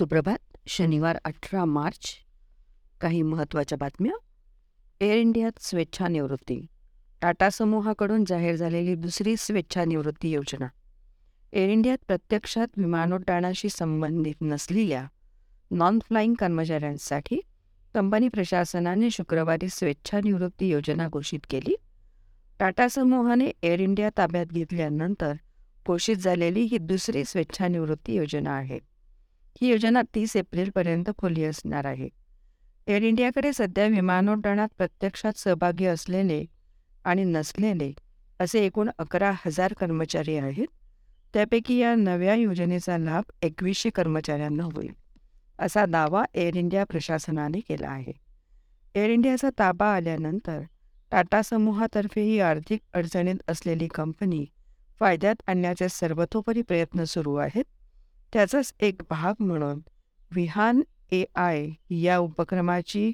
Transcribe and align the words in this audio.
सुप्रभात. 0.00 0.56
शनिवार 0.66 1.18
अठरा 1.24 1.64
मार्च. 1.64 2.16
काही 3.00 3.22
महत्त्वाच्या 3.22 3.78
बातम्या? 3.78 4.12
एअर 5.00 5.16
इंडियात 5.16 5.50
स्वेच्छानिवृत्ती 5.60 6.66
टाटा 7.22 7.50
समूहाकडून 7.50 8.24
जाहीर 8.24 8.56
झालेली 8.56 8.94
दुसरी 8.94 9.34
स्वेच्छानिवृत्ती 9.38 10.30
योजना. 10.30 10.66
एअर 11.52 11.68
इंडियात 11.68 11.98
प्रत्यक्षात 12.06 12.66
विमानोड्डाणाशी 12.76 13.68
संबंधित 13.68 14.34
नसलेल्या 14.42 15.06
नॉन 15.70 15.98
फ्लाईंग 15.98 16.34
कर्मचाऱ्यांसाठी 16.34 17.40
कंपनी 17.94 18.28
प्रशासनाने 18.28 19.10
शुक्रवारी 19.10 19.68
स्वेच्छानिवृत्ती 19.68 20.68
योजना 20.68 21.08
घोषित 21.08 21.40
केली. 21.50 21.76
टाटा 22.58 22.88
समूहाने 22.88 23.52
एअर 23.62 23.80
इंडिया 23.80 24.10
ताब्यात 24.18 24.46
घेतल्यानंतर 24.46 25.32
घोषित 25.86 26.16
झालेली 26.16 26.60
ही 26.60 26.78
दुसरी 26.78 27.24
स्वेच्छानिवृत्ती 27.24 28.14
योजना 28.14 28.50
आहे. 28.50 28.89
ही 29.62 29.68
योजना 29.68 30.02
तीस 30.14 30.36
एप्रिलपर्यंत 30.36 31.10
खुली 31.18 31.44
असणार 31.44 31.84
आहे. 31.84 32.08
एअर 32.86 33.02
इंडियाकडे 33.02 33.52
सध्या 33.52 33.86
विमानोड्डाणात 33.86 34.68
प्रत्यक्षात 34.78 35.38
सहभागी 35.38 35.86
असलेले 35.86 36.44
आणि 37.04 37.24
नसलेले 37.24 37.92
असे 38.40 38.64
एकूण 38.66 38.90
अकरा 38.98 39.30
हजार 39.46 39.72
कर्मचारी 39.72 40.36
आहेत. 40.36 40.66
त्यापैकी 41.34 41.76
या 41.78 41.94
नव्या 41.94 42.34
योजनेचा 42.34 42.98
लाभ 42.98 43.30
एकवीसशे 43.42 43.90
कर्मचाऱ्यांना 43.90 44.64
होईल 44.64 44.92
असा 45.58 45.84
दावा 45.86 46.24
एअर 46.34 46.56
इंडिया 46.56 46.84
प्रशासनाने 46.84 47.60
केला 47.60 47.88
आहे. 47.88 48.12
एअर 48.94 49.10
इंडियाचा 49.10 49.48
ताबा 49.58 49.94
आल्यानंतर 49.94 50.60
टाटा 51.12 51.42
समूहातर्फे 51.42 52.22
ही 52.22 52.40
आर्थिक 52.40 52.80
अडचणीत 52.92 53.42
असलेली 53.48 53.88
कंपनी 53.88 54.44
फायद्यात 55.00 55.42
आणण्याचे 55.46 55.88
सर्वतोपरी 55.88 56.62
प्रयत्न 56.62 57.04
सुरू 57.04 57.34
आहेत. 57.34 57.64
त्याचाच 58.32 58.72
एक 58.80 59.02
भाग 59.10 59.42
म्हणून 59.42 59.80
विहान 60.30 60.82
ए 61.12 61.24
आय 61.34 61.68
या 61.90 62.18
उपक्रमाची 62.18 63.12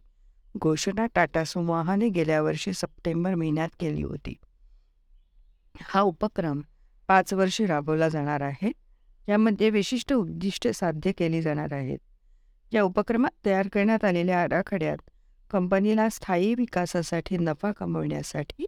घोषणा 0.57 1.07
टाटा 1.15 1.45
समूहाने 1.45 2.09
गेल्या 2.09 2.43
वर्षी 2.43 2.73
सप्टेंबर 2.73 3.35
महिन्यात 3.35 3.69
केली 3.81 4.03
होती. 4.03 4.35
हा 5.81 6.01
उपक्रम 6.01 6.61
पाच 7.09 7.33
वर्षे 7.35 7.67
राबवला 7.67 8.09
जाणार 8.09 8.41
आहे. 8.41 8.71
यामध्ये 9.29 9.71
विशिष्ट 9.71 10.13
उद्दिष्टे 10.13 10.73
साध्य 10.73 11.13
केली 11.13 11.43
जाणार 11.43 11.73
आहेत. 11.73 11.99
या 12.73 12.83
उपक्रमात 12.83 13.47
तयार 13.47 13.69
करण्यात 13.69 14.05
आलेल्या 14.05 14.43
आराखड्यात 14.43 14.99
कंपनीला 15.51 16.09
स्थायी 16.09 16.55
विकासासाठी 16.55 17.37
नफा 17.37 17.73
कमवण्यासाठी 17.73 18.67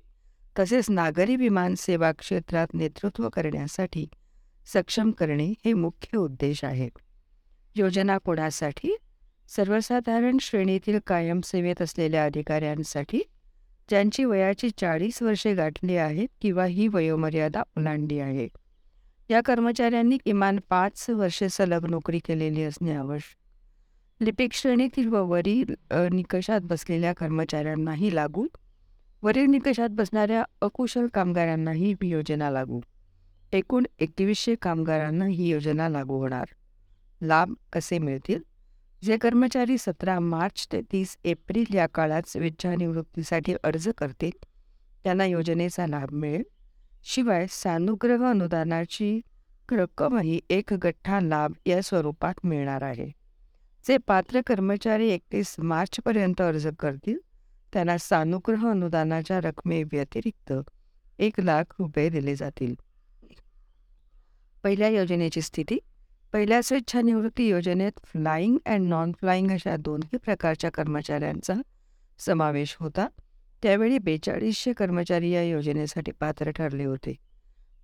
तसेच 0.58 0.90
नागरी 0.90 1.36
विमान 1.36 1.74
सेवा 1.74 2.12
क्षेत्रात 2.12 2.74
नेतृत्व 2.74 3.28
करण्यासाठी 3.28 4.06
सक्षम 4.72 5.10
करणे 5.10 5.54
हे 5.64 5.72
मुख्य 5.72 6.18
उद्देश 6.18 6.64
आहे. 6.64 6.88
योजना 7.76 8.18
कोणासाठी? 8.18 8.96
सर्वसाधारण 9.48 10.36
श्रेणीतील 10.40 10.98
कायम 11.06 11.40
सेवेत 11.40 11.82
असलेल्या 11.82 12.24
अधिकाऱ्यांसाठी 12.24 13.20
ज्यांची 13.88 14.24
वयाची 14.24 14.70
चाळीस 14.70 15.22
वर्षे 15.22 15.54
गाठली 15.54 15.96
आहेत 15.96 16.28
किंवा 16.40 16.64
ही 16.64 16.88
वयोमर्यादा 16.88 17.62
ओलांडली 17.76 18.18
आहे. 18.18 18.48
या 19.30 19.40
कर्मचाऱ्यांनी 19.44 20.16
किमान 20.16 20.58
पाच 20.68 21.10
वर्षे 21.10 21.48
सलग 21.48 21.90
नोकरी 21.90 22.18
केलेली 22.18 22.62
असणे 22.62 22.94
आवश्यक. 22.94 24.22
लिपिक 24.24 24.52
श्रेणीतील 24.52 25.08
व 25.08 25.24
वरील 25.24 25.64
निकषात 26.12 26.60
बसलेल्या 26.60 27.12
कर्मचाऱ्यांनाही 27.12 28.14
लागू. 28.14 28.46
वरील 29.22 29.46
निकषात 29.46 29.88
बसणाऱ्या 29.88 30.44
अकुशल 30.60 31.06
कामगारांनाही 31.06 31.92
ही 31.92 32.08
योजना 32.08 32.50
लागू. 32.50 32.80
एकूण 33.52 33.84
एकवीसशे 33.98 34.54
कामगारांना 34.54 35.24
ही 35.24 35.48
योजना 35.48 35.88
लागू 35.88 36.18
होणार. 36.18 36.44
लाभ 37.22 37.54
कसे 37.72 37.98
मिळतील? 37.98 38.40
जे 39.02 39.16
कर्मचारी 39.16 39.78
सतरा 39.78 40.20
मार्च 40.20 40.68
ते 40.72 40.80
तीस 40.92 41.16
एप्रिल 41.24 41.74
या 41.74 41.86
काळात 41.86 42.22
स्वेच्छानिवृत्तीसाठी 42.26 43.54
अर्ज 43.64 43.88
करतील 43.98 44.30
त्यांना 45.04 45.24
योजनेचा 45.24 45.86
लाभ 45.86 46.12
मिळेल. 46.12 46.42
शिवाय 47.04 47.46
सानुग्रह 47.50 48.30
अनुदानाची 48.30 49.20
रक्कमही 49.72 50.40
एक 50.50 50.72
गठ्ठा 50.72 51.20
लाभ 51.20 51.52
या 51.66 51.82
स्वरूपात 51.82 52.34
मिळणार 52.44 52.82
आहे. 52.82 53.08
जे 53.88 53.96
पात्र 53.96 54.40
कर्मचारी 54.46 55.08
एकतीस 55.08 55.54
मार्चपर्यंत 55.58 56.40
अर्ज 56.40 56.68
करतील 56.78 57.18
त्यांना 57.72 57.98
सानुग्रह 57.98 58.70
अनुदानाच्या 58.70 59.40
रकमेव्यतिरिक्त 59.40 60.52
एक 61.18 61.40
लाख 61.40 61.64
रुपये 61.78 62.08
दिले 62.08 62.36
जातील. 62.36 62.74
पहिल्या 64.62 64.88
योजनेची 64.88 65.42
स्थिती 65.42 65.78
पहिल्या 66.32 66.62
स्वेच्छानिवृत्ती 66.62 67.48
योजनेत 67.48 67.92
फ्लाईंग 68.04 68.58
अँड 68.66 68.88
नॉन 68.88 69.12
फ्लाईंग 69.12 69.50
अशा 69.50 69.76
दोन्ही 69.76 70.16
प्रकारच्या 70.16 70.70
कर्मचाऱ्यांचा 70.70 71.54
समावेश 72.18 72.76
होता. 72.80 73.06
त्यावेळी 73.62 73.98
बेचाळीसशे 73.98 74.72
कर्मचारी 74.72 75.30
या 75.30 75.42
योजनेसाठी 75.42 76.12
पात्र 76.12 76.50
ठरले 76.50 76.84
होते. 76.84 77.14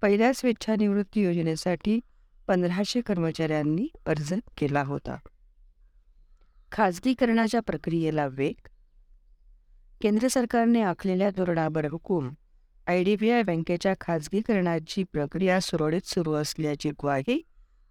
पहिल्या 0.03 0.33
स्वेच्छानिवृत्ती 0.35 1.23
योजनेसाठी 1.23 2.01
पंधराशे 2.47 3.01
कर्मचाऱ्यांनी 3.01 3.89
अर्ज 4.07 4.35
केला 4.59 4.83
होता. 4.83 5.17
खाजगीकरणाच्या 6.73 7.61
प्रक्रियेला 7.61 8.27
वेग 8.27 8.69
केंद्र 10.01 10.29
सरकारने 10.29 10.83
आखलेल्या 10.83 11.31
धोरणावर 11.31 11.85
हुकूम 11.85 12.31
आय 12.87 13.03
डी 13.05 13.15
बी 13.17 13.31
आय 13.31 13.43
बँकेच्या 13.43 13.93
खाजगीकरणाची 14.01 15.03
प्रक्रिया 15.13 15.59
सुरळीत 15.61 16.07
सुरू 16.07 16.33
असल्याची 16.35 16.91
ग्वाही 17.03 17.41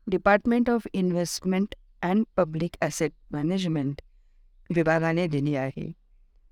department 0.07 0.69
of 0.69 0.85
investment 0.93 1.73
and 2.01 2.23
public 2.37 2.75
asset 2.81 3.11
management 3.31 4.01
विभागाने 4.69 5.25
दिली 5.27 5.55
आहे. 5.55 5.91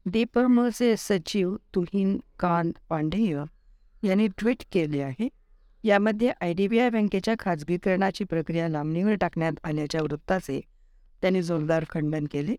डीपमचे 0.06 0.96
सचिव 0.98 1.56
तुहिन 1.76 2.18
कांत 2.40 2.72
पांडेय 2.90 3.44
यांनी 4.04 4.28
ट्विट 4.38 4.64
केले 4.72 5.02
आहे 5.02 5.28
यामध्ये 5.84 6.32
आय 6.42 6.54
डी 6.54 6.68
बी 6.68 6.80
आय 6.80 6.90
बँकेच्या 6.90 7.36
खाजगीकरणाची 7.40 8.24
प्रक्रिया 8.24 8.68
लांबणीवर 8.70 9.16
टाकण्यात 9.22 9.60
आल्याच्या 9.64 10.02
वृत्ताचे 10.02 10.60
त्यांनी 11.22 11.42
जोरदार 11.44 11.86
खंडन 11.90 12.26
केले. 12.32 12.56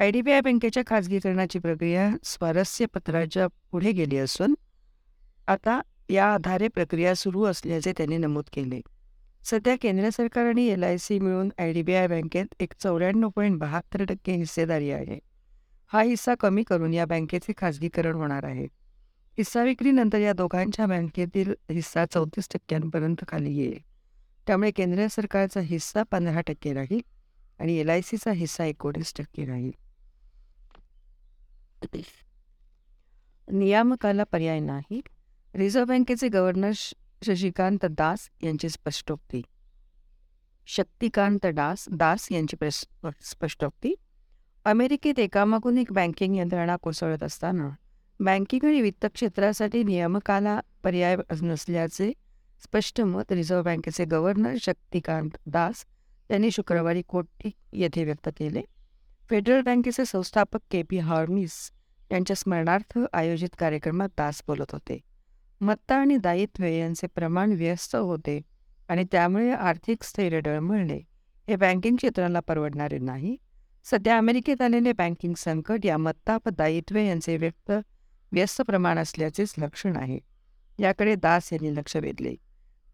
आय 0.00 0.10
डी 0.10 0.20
बी 0.22 0.32
आय 0.32 0.40
बँकेच्या 0.40 0.82
खाजगीकरणाची 0.86 1.58
प्रक्रिया 1.58 2.10
स्वारस्यपत्राच्या 2.24 3.46
पुढे 3.72 3.92
गेली 3.92 4.18
असून 4.18 4.54
आता 5.50 5.80
या 6.10 6.26
आधारे 6.34 6.68
प्रक्रिया 6.68 7.14
सुरू 7.14 7.44
असल्याचे 7.44 7.92
त्यांनी 7.92 8.16
नमूद 8.16 8.44
केले. 8.52 8.80
सध्या 9.44 9.74
केंद्र 9.82 10.10
सरकार 10.10 10.46
आणि 10.46 10.66
एल 10.66 10.82
आय 10.82 10.98
सी 10.98 11.18
मिळून 11.18 11.50
आय 11.58 11.72
डी 11.72 11.82
बी 11.82 11.94
आय 11.94 12.06
बँकेत 12.06 12.46
एक 12.60 12.72
चौऱ्याण्णव 12.78 13.28
पॉईंट 13.28 13.58
बहात्तर 13.58 14.04
टक्के 14.04 14.32
हिस्सेदारी 14.32 14.90
आहे. 14.90 15.18
हा 15.92 16.02
हिस्सा 16.02 16.34
कमी 16.34 16.62
करून 16.62 16.94
या 16.94 17.04
बँकेचे 17.04 17.52
खाजगीकरण 17.56 18.14
होणार 18.14 18.44
आहे. 18.44 18.64
हिस्सा 19.38 19.62
विक्रीनंतर 19.62 20.18
या 20.18 20.32
दोघांच्या 20.32 20.86
बँकेतील 20.86 21.54
हिस्सा 21.70 22.04
चौतीस 22.04 22.48
टक्क्यांपर्यंत 22.54 23.24
खाली 23.28 23.56
येईल. 23.56 23.78
त्यामुळे 24.46 24.70
केंद्र 24.70 25.06
सरकारचा 25.06 25.60
हिस्सा 25.60 26.02
पंधरा 26.02 26.40
टक्के 26.40 26.72
राहील 26.72 27.00
आणि 27.60 27.76
एल 27.76 27.88
आय 27.88 28.00
सीचा 28.00 28.32
हिस्सा 28.32 28.64
एकोणीस 28.64 29.14
टक्के 29.18 29.44
राहील. 29.44 29.70
नियामकाला 33.48 34.24
पर्याय 34.24 34.60
नाही. 34.60 35.00
रिझर्व्ह 35.54 35.86
बँकेचे 35.86 36.28
गव्हर्नर 36.28 36.72
शशिकांत 37.22 37.84
दास 37.90 38.28
यांची 38.42 38.68
स्पष्टोक्ती. 38.68 39.40
शक्तिकांत 40.66 41.46
दास 41.46 41.84
दास 41.92 42.26
यांची 42.30 42.56
स्पष्टोक्ती. 43.22 43.94
अमेरिकेत 44.64 45.18
एकामागून 45.18 45.78
एक 45.78 45.92
बँकिंग 45.92 46.36
यंत्रणा 46.36 46.76
कोसळत 46.76 47.22
असताना 47.22 47.68
बँकिंग 48.20 48.64
आणि 48.64 48.80
वित्त 48.80 49.06
क्षेत्रासाठी 49.14 49.82
नियामकाला 49.84 50.58
पर्याय 50.82 51.16
नसल्याचे 51.42 52.12
स्पष्ट 52.62 53.00
मत 53.00 53.32
रिझर्व्ह 53.32 53.64
बँकेचे 53.64 54.04
गव्हर्नर 54.04 54.56
शक्तिकांत 54.60 55.36
दास 55.46 55.84
यांनी 56.30 56.50
शुक्रवारी 56.50 57.02
कोटी 57.02 57.50
येथे 57.72 58.04
व्यक्त 58.04 58.28
केले. 58.38 58.62
फेडरल 59.30 59.60
बँकेचे 59.60 60.04
संस्थापक 60.04 60.60
के 60.70 60.82
पी 60.82 60.98
हार्मिस 60.98 61.70
यांच्या 62.12 62.36
स्मरणार्थ 62.36 62.98
आयोजित 63.12 63.54
कार्यक्रमात 63.58 64.08
दास 64.18 64.42
बोलत 64.46 64.72
होते. 64.72 64.98
मत्ता 65.60 65.96
आणि 65.96 66.16
दायित्व 66.16 66.64
यांचे 66.64 67.06
प्रमाण 67.06 67.52
व्यस्त 67.52 67.96
होते 67.96 68.40
आणि 68.88 69.04
त्यामुळे 69.12 69.50
आर्थिक 69.50 70.02
स्थैर्य 70.02 70.40
डळमळणे 70.40 71.00
हे 71.48 71.56
बँकिंग 71.56 71.96
क्षेत्राला 71.96 72.40
परवडणारे 72.40 72.98
नाही. 72.98 73.36
सध्या 73.84 74.18
अमेरिकेत 74.18 74.62
आलेले 74.62 74.92
बँकिंग 74.92 75.34
संकट 75.34 75.86
या 75.86 75.96
मत्ता 75.96 76.38
व 76.46 76.50
दायित्व 76.50 76.96
यांचे 76.96 77.36
व्यक्त 77.36 77.72
व्यस्त 78.32 78.62
प्रमाण 78.62 78.98
असल्याचेच 78.98 79.54
लक्षण 79.58 79.96
आहे. 79.96 80.18
याकडे 80.78 81.14
दास 81.14 81.52
यांनी 81.52 81.74
लक्ष 81.76 81.96
वेधले. 81.96 82.34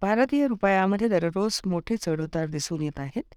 भारतीय 0.00 0.46
रुपयामध्ये 0.46 1.08
दररोज 1.08 1.60
मोठे 1.66 1.96
चढउतार 1.96 2.46
दिसून 2.46 2.82
येत 2.82 3.00
आहेत. 3.00 3.34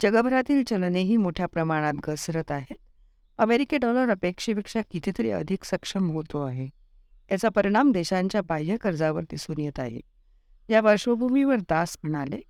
जगभरातील 0.00 0.64
चलनेही 0.64 1.16
मोठ्या 1.16 1.46
प्रमाणात 1.46 1.92
घसरत 2.04 2.52
आहेत. 2.52 2.76
अमेरिकी 3.38 3.76
डॉलर 3.76 4.10
अपेक्षेपेक्षा 4.10 4.80
कितीतरी 4.90 5.30
अधिक 5.30 5.64
सक्षम 5.64 6.10
होतो 6.10 6.42
आहे. 6.42 6.68
याचा 7.30 7.48
परिणाम 7.48 7.92
देशांच्या 7.92 8.42
बाह्य 8.42 8.76
कर्जावर 8.76 9.22
दिसून 9.22 9.60
येत 9.60 9.78
आहे. 9.78 10.00
या 10.68 10.80
पार्श्वभूमीवर 10.82 11.56
दास 11.56 11.96
म्हणाले 12.02 12.40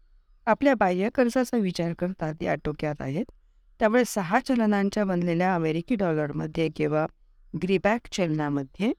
आपल्या 0.47 0.75
बाह्य 0.75 1.09
कर्जाचा 1.15 1.57
विचार 1.57 1.93
करता 1.93 2.33
ती 2.33 2.47
आटोक्यात 2.47 3.01
आहेत. 3.01 3.25
त्यामुळे 3.79 4.03
सहा 4.07 4.41
चलनांच्या 4.41 5.05
बनलेल्या 5.05 5.55
अमेरिकी 5.55 5.95
डॉलरमध्ये 5.95 6.69
किंवा 6.69 7.07
ग्रीबॅक 7.63 8.01
चलनामध्ये 8.13 8.93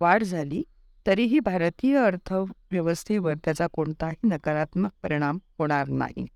वाढ 0.00 0.22
झाली 0.22 0.62
तरीही 1.06 1.40
भारतीय 1.40 1.96
अर्थव्यवस्थेवर 1.96 3.34
त्याचा 3.44 3.66
कोणताही 3.66 4.28
नकारात्मक 4.28 4.90
परिणाम 5.02 5.38
होणार 5.58 5.88
नाही. 5.88 6.26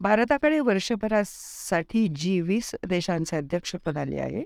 भारताकडे 0.00 0.60
वर्षभरासाठी 0.60 2.08
जी 2.08 2.40
वीस 2.40 2.74
देशांचे 2.88 3.36
अध्यक्षपद 3.36 3.98
आले 3.98 4.18
आहे. 4.18 4.44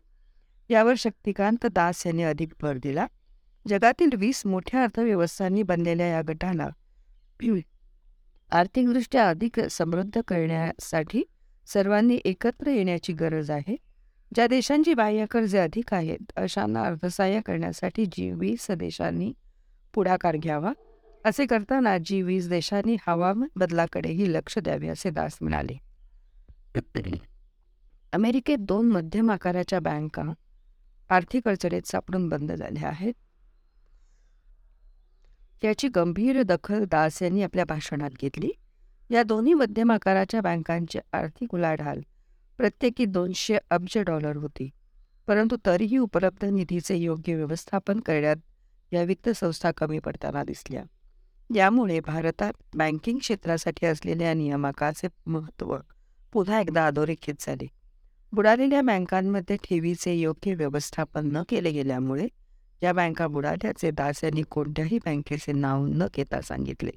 यावर 0.70 0.94
शक्तिकांत 0.99 1.67
दास 1.67 2.06
यांनी 2.06 2.22
अधिक 2.22 2.52
भर 2.61 2.76
दिला. 2.76 3.06
जगातील 3.68 4.10
वीस 4.16 4.42
मोठ्या 4.46 4.82
अर्थव्यवस्थांनी 4.82 5.62
बनलेल्या 5.62 6.06
या 6.06 6.22
गटाला 6.28 6.68
आर्थिकदृष्ट्या 8.52 9.28
अधिक 9.28 9.60
समृद्ध 9.60 10.20
करण्यासाठी 10.28 11.22
सर्वांनी 11.66 12.18
एकत्र 12.24 12.70
येण्याची 12.70 13.12
गरज 13.12 13.50
आहे. 13.50 13.76
ज्या 14.34 14.46
देशांची 14.46 14.94
बाह्य 14.94 15.24
कर्जे 15.30 15.58
अधिक 15.58 15.94
आहेत 15.94 16.32
अशांना 16.36 16.82
अर्थसहाय्य 16.82 17.40
करण्यासाठी 17.40 18.06
जी 18.06 18.30
वीस 18.30 18.70
देशांनी 18.70 19.32
पुढाकार 19.94 20.36
घ्यावा 20.36 20.72
असे 21.24 21.46
करताना 21.46 21.96
जी 21.98 22.22
वीस 22.22 22.48
देशांनी 22.48 22.96
हवामान 23.06 23.48
बदलाकडेही 23.56 24.32
लक्ष 24.32 24.58
द्यावे 24.58 24.88
असे 24.88 25.10
दास 25.10 25.38
म्हणाले. 25.40 25.78
अमेरिकेत 28.12 28.58
दोन 28.58 28.88
मध्यम 28.88 29.30
आकाराच्या 29.30 29.80
बँका 29.80 30.32
आर्थिक 31.10 31.48
अडचणीत 31.48 31.86
सापडून 31.86 32.28
बंद 32.28 32.52
झाल्या 32.52 32.88
आहेत. 32.88 33.14
याची 35.64 35.88
गंभीर 35.88 36.43
दखल 36.43 36.85
दास 36.85 37.23
यांनी 37.23 37.43
आपल्या 37.43 37.64
भाषणात 37.64 38.11
घेतली. 38.20 38.50
या 39.11 39.23
दोन्ही 39.23 39.55
मध्यम 39.55 39.93
आकाराच्या 39.93 40.41
बँकांची 40.41 40.99
आर्थिक 41.12 41.55
उलाढाल 41.55 42.00
प्रत्येकी 42.58 43.05
दोनशे 43.05 43.58
अब्ज 43.70 43.99
डॉलर 43.99 44.37
होती. 44.37 44.70
परंतु 45.26 45.56
तरीही 45.67 45.99
उपलब्ध 45.99 46.44
निधीचे 46.44 46.97
योग्य 46.97 47.35
व्यवस्थापन 47.35 48.00
करण्यात 48.00 48.37
या 48.93 49.03
वित्त 49.03 49.29
संस्था 49.29 49.70
कमी 49.70 49.99
पडताना 49.99 50.44
दिसल्या. 50.44 50.82
यामुळे 51.55 52.00
भारतात 52.00 52.53
बँकिंग 52.75 53.19
क्षेत्रासाठी 53.19 53.87
असलेल्या 53.87 54.35
नियामकाचे 54.35 55.08
महत्त्व 55.26 55.76
पुन्हा 56.32 56.61
एकदा 56.61 56.87
अधोरेखित 56.87 57.35
झाले. 57.41 57.67
बुडालेल्या 58.32 58.81
बँकांमध्ये 58.82 59.56
ठेवीचे 59.56 60.14
योग्य 60.14 60.55
व्यवस्थापन 60.55 61.29
न 61.32 61.43
केले 61.49 61.70
गेल्यामुळे 61.70 62.26
या 62.82 62.93
बँका 62.93 63.26
बुडाल्याचे 63.26 63.90
दास 63.90 64.25
यांनी 64.25 64.43
कोणत्याही 64.43 64.99
बँकेचे 65.05 65.52
नाव 65.52 65.87
न 65.87 66.06
घेता 66.14 66.40
सांगितले. 66.40 66.90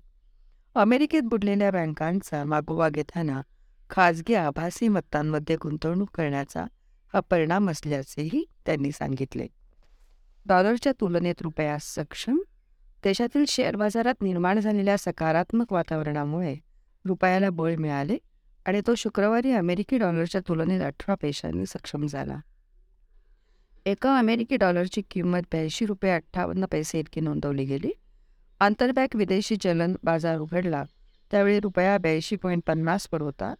अमेरिकेत 0.75 1.21
बुडलेल्या 1.21 1.71
बँकांचा 1.71 2.43
मागोवा 2.43 2.89
घेताना 2.89 3.41
खाजगी 3.89 4.33
आभासी 4.33 4.87
मत्तांमध्ये 4.87 5.55
गुंतवणूक 5.55 6.09
करण्याचा 6.13 6.65
हा 7.13 7.19
परिणाम 7.19 7.69
असल्याचेही 7.69 8.43
त्यांनी 8.65 8.91
सांगितले. 8.91 9.47
डॉलरच्या 10.45 10.91
तुलनेत 11.01 11.41
रुपया 11.41 11.77
सक्षम 11.81 12.37
देशातील 13.03 13.45
शेअर 13.47 13.75
बाजारात 13.75 14.21
निर्माण 14.21 14.59
झालेल्या 14.59 14.95
सकारात्मक 14.97 15.73
वातावरणामुळे 15.73 16.55
रुपयाला 17.05 17.49
बळ 17.49 17.75
मिळाले 17.75 18.17
आणि 18.65 18.81
तो 18.87 18.95
शुक्रवारी 18.95 19.51
अमेरिकी 19.51 19.97
डॉलरच्या 19.97 20.41
तुलनेत 20.47 20.81
अठरा 20.81 21.15
पैशांनी 21.15 21.65
सक्षम 21.65 22.05
झाला. 22.05 22.37
एका 23.85 24.17
अमेरिकी 24.17 24.57
डॉलरची 24.57 25.01
किंमत 25.01 25.41
ब्याऐंशी 25.41 25.85
रुपये 25.85 26.11
अठ्ठावन्न 26.11 26.65
पैसे 26.65 26.99
इतकी 26.99 27.21
नोंदवली 27.21 27.65
गेली. 27.65 27.91
आंतरबँक 28.59 29.15
विदेशी 29.15 29.55
चलन 29.55 29.95
बाजार 30.03 30.37
उघडला. 30.37 30.83
त्यावेळी 31.31 31.59
रुपया 31.59 31.97
ब्याऐंशी 31.97 32.35
पॉईंट 32.35 32.63
पन्नासवर 32.67 33.21
होता. 33.21 33.53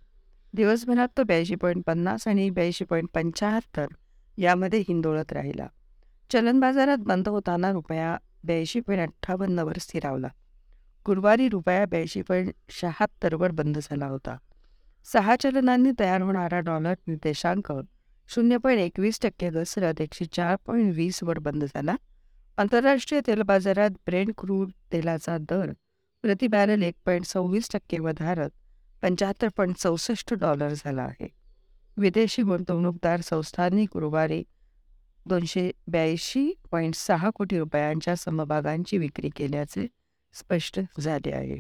दिवसभरात 0.54 1.08
तो 1.18 1.24
ब्याऐंशी 1.24 1.56
पॉईंट 1.56 1.84
पन्नास 1.86 2.28
आणि 2.28 2.50
ब्याऐंशी 2.50 2.86
पॉईंट 2.86 3.10
पंच्याहत्तर 3.14 3.88
यामध्ये 4.38 4.80
हिंदोळत 4.80 5.34
राहिला. 5.34 5.68
चलन 6.30 6.60
बाजारात 6.60 6.98
बंद 6.98 7.28
होताना 7.28 7.72
रुपया 7.72 8.18
ब्याऐंशी 8.44 8.80
पॉईंट 8.80 9.02
अठ्ठावन्नवर 9.02 9.78
स्थिरावला. 9.80 10.28
गुरुवारी 11.06 11.50
रुपया 11.50 11.86
ब्याऐंशी 11.86 12.22
पॉईंट 12.22 12.54
शहात्तरवर 12.70 13.52
बंद 13.52 13.78
झाला 13.78 14.06
होता. 14.06 14.38
सहा 15.14 15.36
चलनांनी 15.40 15.92
तयार 16.00 16.22
होणारा 16.22 16.60
डॉलर 16.60 16.94
निर्देशांक 17.08 17.72
शून्य 18.32 18.58
पॉईंट 18.58 18.80
एकवीस 18.80 19.20
टक्के 19.22 19.50
घसरत 19.50 20.02
एकशे 20.02 20.26
चार 20.26 20.56
पॉईंट 20.66 20.94
वीसवर 20.96 21.40
बंद 21.40 21.64
झाला. 21.64 21.96
आंतरराष्ट्रीय 22.58 23.22
तेल 23.28 23.42
बाजारात 23.42 23.90
ब्रेंड 24.08 24.32
क्रूड 24.38 24.72
तेलाचा 24.92 25.38
दर 25.38 25.72
प्रति 26.24 26.48
बॅरल 26.48 26.84
एक 26.84 26.96
पॉईंट 27.06 27.26
सव्वीस 27.26 27.70
टक्के 27.74 28.00
वधारत 28.00 28.50
पंच्याहत्तर 29.02 29.48
पॉईंट 29.58 29.76
चौसष्ट 29.76 30.34
डॉलर 30.34 30.74
झाला 30.74 31.02
आहे. 31.02 31.28
विदेशी 31.98 32.42
गुंतवणूकदार 32.42 33.22
संस्थांनी 33.22 33.84
गुरुवारी 33.84 34.44
दोनशे 35.26 35.72
ब्याऐंशी 35.88 36.52
पॉईंट 36.72 36.96
सहा 36.96 37.30
कोटी 37.30 37.60
रुपयांच्या 37.60 38.16
समभागांची 38.16 38.98
विक्री 38.98 39.30
केल्याचे 39.30 39.88
स्पष्ट 40.34 40.80
झाले 41.00 41.32
आहे. 41.32 41.58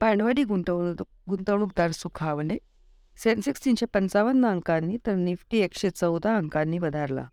भांडवली 0.00 0.44
गुंतवणूक 0.44 1.08
गुंतवणूकदार 1.28 1.90
सुखावले 1.90 2.58
सेन्सेक्स 3.18 3.64
तीनशे 3.64 3.86
पंचावन्न 3.86 4.46
अंकांनी 4.46 4.96
तर 5.06 5.14
निफ्टी 5.14 5.58
एकशे 5.58 5.90
चौदा 5.90 6.36
अंकांनी 6.36 6.78
वधारला 6.78 7.24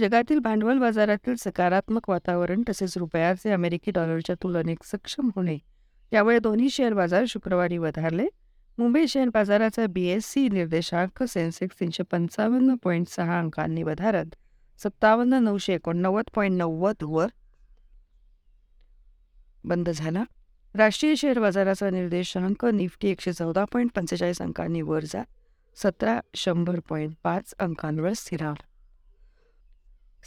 जगातील 0.00 0.38
भांडवल 0.38 0.78
बाजारातील 0.78 1.34
सकारात्मक 1.34 2.08
वातावरण 2.10 2.62
तसेच 2.68 2.96
रुपयाचे 2.98 3.50
अमेरिकी 3.50 3.90
डॉलरच्या 3.90 4.36
तुलनेत 4.42 4.84
सक्षम 4.84 5.30
होणे 5.36 5.58
यामुळे 6.12 6.38
दोन्ही 6.38 6.70
शेअर 6.70 6.92
बाजार 6.92 7.24
शुक्रवारी 7.28 7.78
वधारले. 7.78 8.26
मुंबई 8.78 9.06
शेअर 9.06 9.28
बाजाराचा 9.34 9.86
बी 9.86 10.06
एस 10.06 10.26
सी 10.26 10.48
निर्देशांक 10.48 11.22
सेन्सेक्स 11.22 11.80
तीनशे 11.80 12.02
पंचावन्न 12.02 12.74
पॉईंट 12.74 13.08
सहा 13.08 13.38
अंकांनी 13.38 13.82
वधारत 13.82 14.34
सत्तावन्न 14.80 15.34
नऊशे 15.34 15.74
एकोणनव्वद 15.74 16.30
पॉईंट 16.34 16.56
नव्वदवर 16.58 17.26
बंद 19.64 19.90
झाला. 19.90 20.22
राष्ट्रीय 20.74 21.14
शेअर 21.16 21.38
बाजाराचा 21.40 21.88
निर्देशांक 21.90 22.64
निफ्टी 22.64 23.08
एकशे 23.08 23.32
चौदा 23.32 23.64
पॉईंट 23.72 23.90
पंचेचाळीस 23.94 24.40
अंकांनी 24.42 24.82
वर 24.82 25.04
जा. 25.04 25.22
सतरा 25.76 26.18
शंभर 26.34 26.78
पॉईंट 26.88 27.14
पाच 27.24 27.54
अंकांवर 27.58 28.12
स्थिरावला 28.16 28.66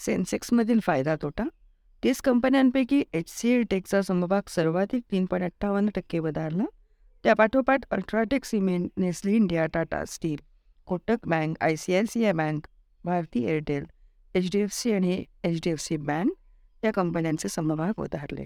सेन्सेक्समधील 0.06 0.80
फायदा 0.84 1.16
तोटा. 1.22 1.44
तीस 2.04 2.22
कंपन्यांपैकी 2.22 3.04
एच 3.14 3.30
सी 3.30 3.50
एल 3.50 3.64
टेकचा 3.72 4.02
समभाग 4.02 4.50
सर्वाधिक 4.50 5.04
तीन 5.12 5.26
पॉईंट 5.26 5.46
अठ्ठावन्न 5.46 5.90
टक्के 5.96 6.20
वधारला 6.20 6.64
त्यापाठोपाठ 7.24 7.86
UltraTech 7.92 8.46
Cement 8.46 8.90
Nestle 8.98 9.36
India 9.36 9.66
Tata 9.74 10.04
Steel 10.06 10.38
Kotak 10.88 11.28
Bank 11.28 11.56
I 11.64 11.76
C 11.76 11.96
I 11.96 12.04
C 12.10 12.26
I 12.26 12.34
bank 12.34 12.68
Bharti 13.06 13.44
Airtel 13.46 13.86
H 14.36 14.50
D 14.52 14.60
F 14.60 14.74
C 14.74 14.92
आणि 14.94 15.24
H 15.44 15.60
D 15.64 15.70
F 15.70 15.80
C 15.80 15.98
bank 15.98 16.86
या 16.86 16.92
कंपन्यांचे 16.92 17.50
समभाग 17.50 17.94
वधारले 17.98 18.46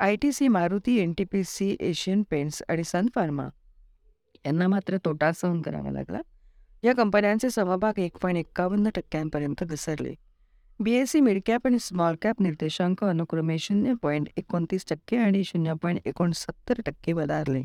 I 0.00 0.16
T 0.16 0.32
C 0.32 0.48
Maruti 0.48 0.96
N 0.98 1.12
T 1.12 1.24
P 1.24 1.44
C 1.44 1.76
Asian 1.80 2.22
Paints 2.22 2.62
आणि 2.68 2.84
Sun 2.84 3.06
pharma. 3.14 3.48
यांना 4.46 4.68
मात्र 4.68 4.96
तोटा 5.04 5.32
सहन 5.32 5.60
करावा 5.62 5.90
लागला. 5.90 6.20
या 6.84 6.94
कंपन्यांचे 6.94 7.50
समभाग 7.50 7.98
एक 7.98 8.16
पॉईंट 8.22 8.38
एक्कावन्न 8.38 8.88
टक्क्यांपर्यंत 8.94 9.64
घसरले. 9.64 10.14
बी 10.80 10.92
एस 10.92 11.10
सी 11.10 11.20
मिडकॅप 11.20 11.66
आणि 11.66 11.78
स्मॉल 11.78 12.16
कॅप 12.22 12.42
निर्देशांक 12.42 13.04
अनुक्रमे 13.04 13.58
शून्य 13.58 13.94
पॉईंट 14.02 14.28
एकोणतीस 14.36 14.84
टक्के 14.90 15.16
आणि 15.16 15.44
शून्य 15.44 15.74
पॉईंट 15.82 16.00
एकोणसत्तर 16.06 16.80
टक्के 16.86 17.12
वधारले. 17.12 17.62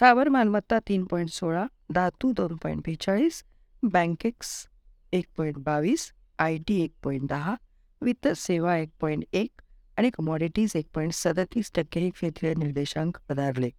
सावर 0.00 0.28
मालमत्ता 0.28 0.78
तीन 0.78 1.04
पॉईंट 1.04 1.28
सोळा 1.28 1.66
धातू 1.94 2.32
दोन 2.32 2.56
पॉईंट 2.56 2.80
बेचाळीस 2.86 3.42
बँकेक्स 3.82 4.66
एक 5.12 5.26
पॉईंट 5.36 5.58
बावीस 5.58 6.10
आय 6.38 6.58
टी 6.58 6.80
एक 6.82 6.92
पॉईंट 7.02 7.28
दहा 7.28 7.54
वित्त 8.02 8.28
सेवा 8.28 8.76
एक 8.76 8.90
पॉईंट 9.00 9.24
एक 9.32 9.55
आणि 9.96 10.10
कमॉडिटीज 10.10 10.72
एक 10.74 10.86
पॉईंट 10.94 11.12
सदतीस 11.12 11.70
टक्के 11.74 12.08
क्षेत्रीय 12.10 12.54
निर्देशांक 12.54 13.16
पधारले 13.28 13.70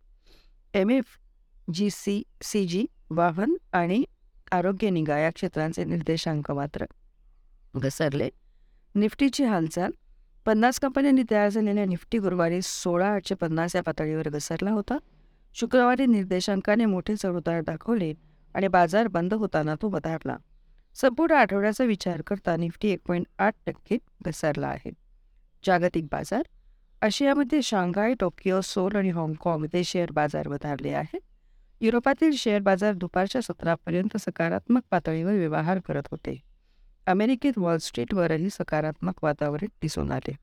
M 0.74 0.90
F 0.90 1.06
G 1.74 1.90
C 1.90 2.22
C 2.42 2.66
G 2.68 2.86
वाहन 3.10 3.56
आणि 3.74 4.04
आरोग्य 4.52 4.90
निगा 4.90 5.18
या 5.18 5.30
क्षेत्रांचे 5.30 5.84
निर्देशांक 5.84 6.52
मात्र 6.52 6.86
घसरले. 7.76 8.30
निफ्टीची 8.96 9.44
हालचाल 9.44 9.92
पन्नास 10.46 10.80
कंपन्यांनी 10.80 11.24
तयार 11.32 11.50
झालेल्या 11.50 11.86
निफ्टी 11.86 12.18
गुरुवारी 12.18 12.62
सोळा 12.62 13.08
आठशे 13.08 13.36
पन्नास 13.36 13.76
या 13.76 13.84
पातळीवर 13.84 14.30
घसरला 14.30 14.72
होता. 14.72 14.98
शुक्रवारी 15.56 16.06
निर्देशांकाने 16.06 16.86
मोठे 16.86 17.16
चढउतार 17.16 17.62
दाखवले 17.62 18.14
आणि 18.56 18.68
बाजार 18.68 19.08
बंद 19.08 19.34
होताना 19.34 19.76
तो 19.76 19.90
वधारला. 19.90 20.38
संपूर्ण 20.96 21.36
आठवड्याचा 21.36 21.84
विचार 21.84 22.22
करता 22.22 22.56
निफ्टी 22.56 22.90
एक 22.90 23.00
पॉईंट 23.08 23.26
आठ 23.40 23.56
टक्के 23.66 23.98
घसरला 24.22 24.68
आहे. 24.68 24.92
जागतिक 25.68 26.06
बाजार. 26.06 26.42
आशियामध्ये 27.02 27.62
शांघाय 27.62 28.14
टोकियो 28.20 28.62
सोल 28.62 28.96
आणि 28.96 29.10
हाँगकाँग 29.10 29.66
ते 29.74 29.84
शेअर 29.84 30.12
बाजार 30.12 30.48
वधारले 30.48 30.90
आहेत. 30.90 31.20
युरोपातील 31.82 32.32
शेअर 32.32 32.60
बाजार 32.60 32.94
दुपारच्या 32.94 33.42
सत्रापर्यंत 33.42 34.18
सकारात्मक 34.18 34.82
पातळीवर 34.92 35.32
व्यवहार 35.32 35.80
करत 35.80 36.04
होते. 36.12 36.42
अमेरिकेत 37.08 37.54
वॉलस्ट्रीटवरही 37.58 38.50
सकारात्मक 38.50 39.24
वातावरण 39.24 39.66
दिसून 39.82 40.12
आले. 40.12 40.36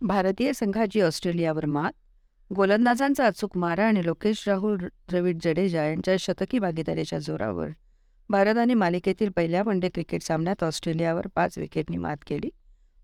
भारतीय 0.00 0.52
संघाची 0.52 1.00
ऑस्ट्रेलियावर 1.00 1.66
मात. 1.66 1.92
गोलंदाजांचा 2.54 3.26
अचूक 3.26 3.56
मारा 3.56 3.86
आणि 3.86 4.06
लोकेश 4.06 4.48
राहुल 4.48 4.76
द्रविड 4.78 5.38
जडेजा 5.42 5.84
यांच्या 5.84 6.16
शतकी 6.20 6.58
भागीदारीच्या 6.58 7.18
जोरावर. 7.18 7.68
भारताने 8.30 8.74
मालिकेतील 8.74 9.28
पहिल्या 9.28 9.62
वनडे 9.62 9.88
क्रिकेट 9.88 10.22
सामन्यात 10.22 10.64
ऑस्ट्रेलियावर 10.64 11.26
पाच 11.34 11.58
विकेटनी 11.58 11.96
मात 11.96 12.16
केली. 12.26 12.50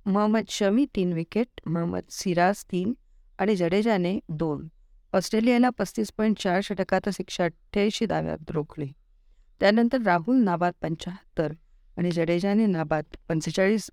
मोहम्मद 0.07 0.45
शमी 0.49 0.87
तीन 0.97 1.13
विकेट 1.13 1.61
मोहम्मद 1.67 2.03
सिराज 2.11 2.65
तीन 2.65 2.93
आणि 3.39 3.57
जडेजाने 3.57 4.19
दोन. 4.29 4.69
ऑस्ट्रेलियाला 5.13 5.71
पस्तीस 5.71 6.13
पॉईंट 6.13 6.39
चार 6.39 6.61
षटकात 6.61 7.09
एकशे 7.21 7.43
अठ्ठ्याऐंशी 7.43 8.07
धाव्यात 8.07 8.51
रोखले. 8.51 8.87
त्यानंतर 9.61 10.01
राहुल 10.01 10.37
नाबाद 10.37 10.73
पंच्याहत्तर 10.83 11.53
आणि 11.97 12.11
जडेजाने 12.11 12.67
नाबाद 12.67 13.05
पंचेचाळीस 13.29 13.91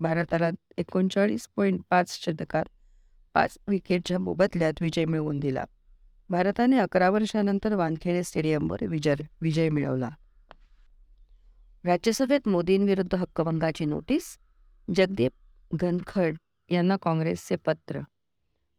भारताला 0.00 0.50
एकोणचाळीस 0.78 1.48
पॉईंट 1.56 1.80
पाच 1.90 2.24
षटकात 2.24 2.64
पाच 3.34 3.58
विकेटच्या 3.68 4.18
मोबदल्यात 4.18 4.72
विजय 4.80 5.04
मिळवून 5.04 5.38
दिला. 5.40 5.64
भारताने 6.30 6.78
अकरा 6.78 7.10
वर्षानंतर 7.10 7.74
वानखेडे 7.74 8.22
स्टेडियमवर 8.22 8.86
विजय 8.86 9.14
विजय 9.40 9.68
मिळवला. 9.68 10.08
राज्यसभेत 11.84 12.48
मोदींविरुद्ध 12.48 13.14
हक्कभंगाची 13.14 13.84
नोटीस 13.84 14.38
जगदीप 14.96 15.32
घनखड 15.74 16.36
यांना 16.70 16.96
काँग्रेसचे 16.96 17.56
पत्र. 17.56 18.00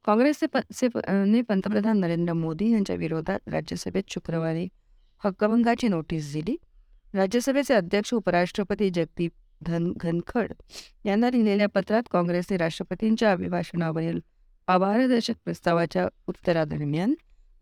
काँग्रेसचे 0.06 0.46
पचे 0.46 0.88
ने 1.26 1.42
पंतप्रधान 1.42 2.00
नरेंद्र 2.00 2.34
मोदी 2.34 2.72
यांच्या 2.72 2.96
विरोधात 2.96 3.50
राज्यसभेत 3.50 4.04
शुक्रवारी 4.10 4.68
हक्कभंगाची 5.24 5.88
नोटीस 5.88 6.32
दिली. 6.34 6.56
राज्यसभेचे 7.14 7.74
अध्यक्ष 7.74 8.14
उपराष्ट्रपती 8.14 8.90
जगदीप 8.90 9.32
धन 9.62 9.92
घनखड 9.98 10.52
यांना 11.06 11.30
लिहिलेल्या 11.30 11.68
पत्रात 11.68 12.04
काँग्रेसने 12.12 12.58
राष्ट्रपतींच्या 12.58 13.32
अभिभाषणावरील 13.32 14.20
आभारदर्शक 14.68 15.36
प्रस्तावाच्या 15.46 16.08
उत्तरादरम्यान 16.28 17.14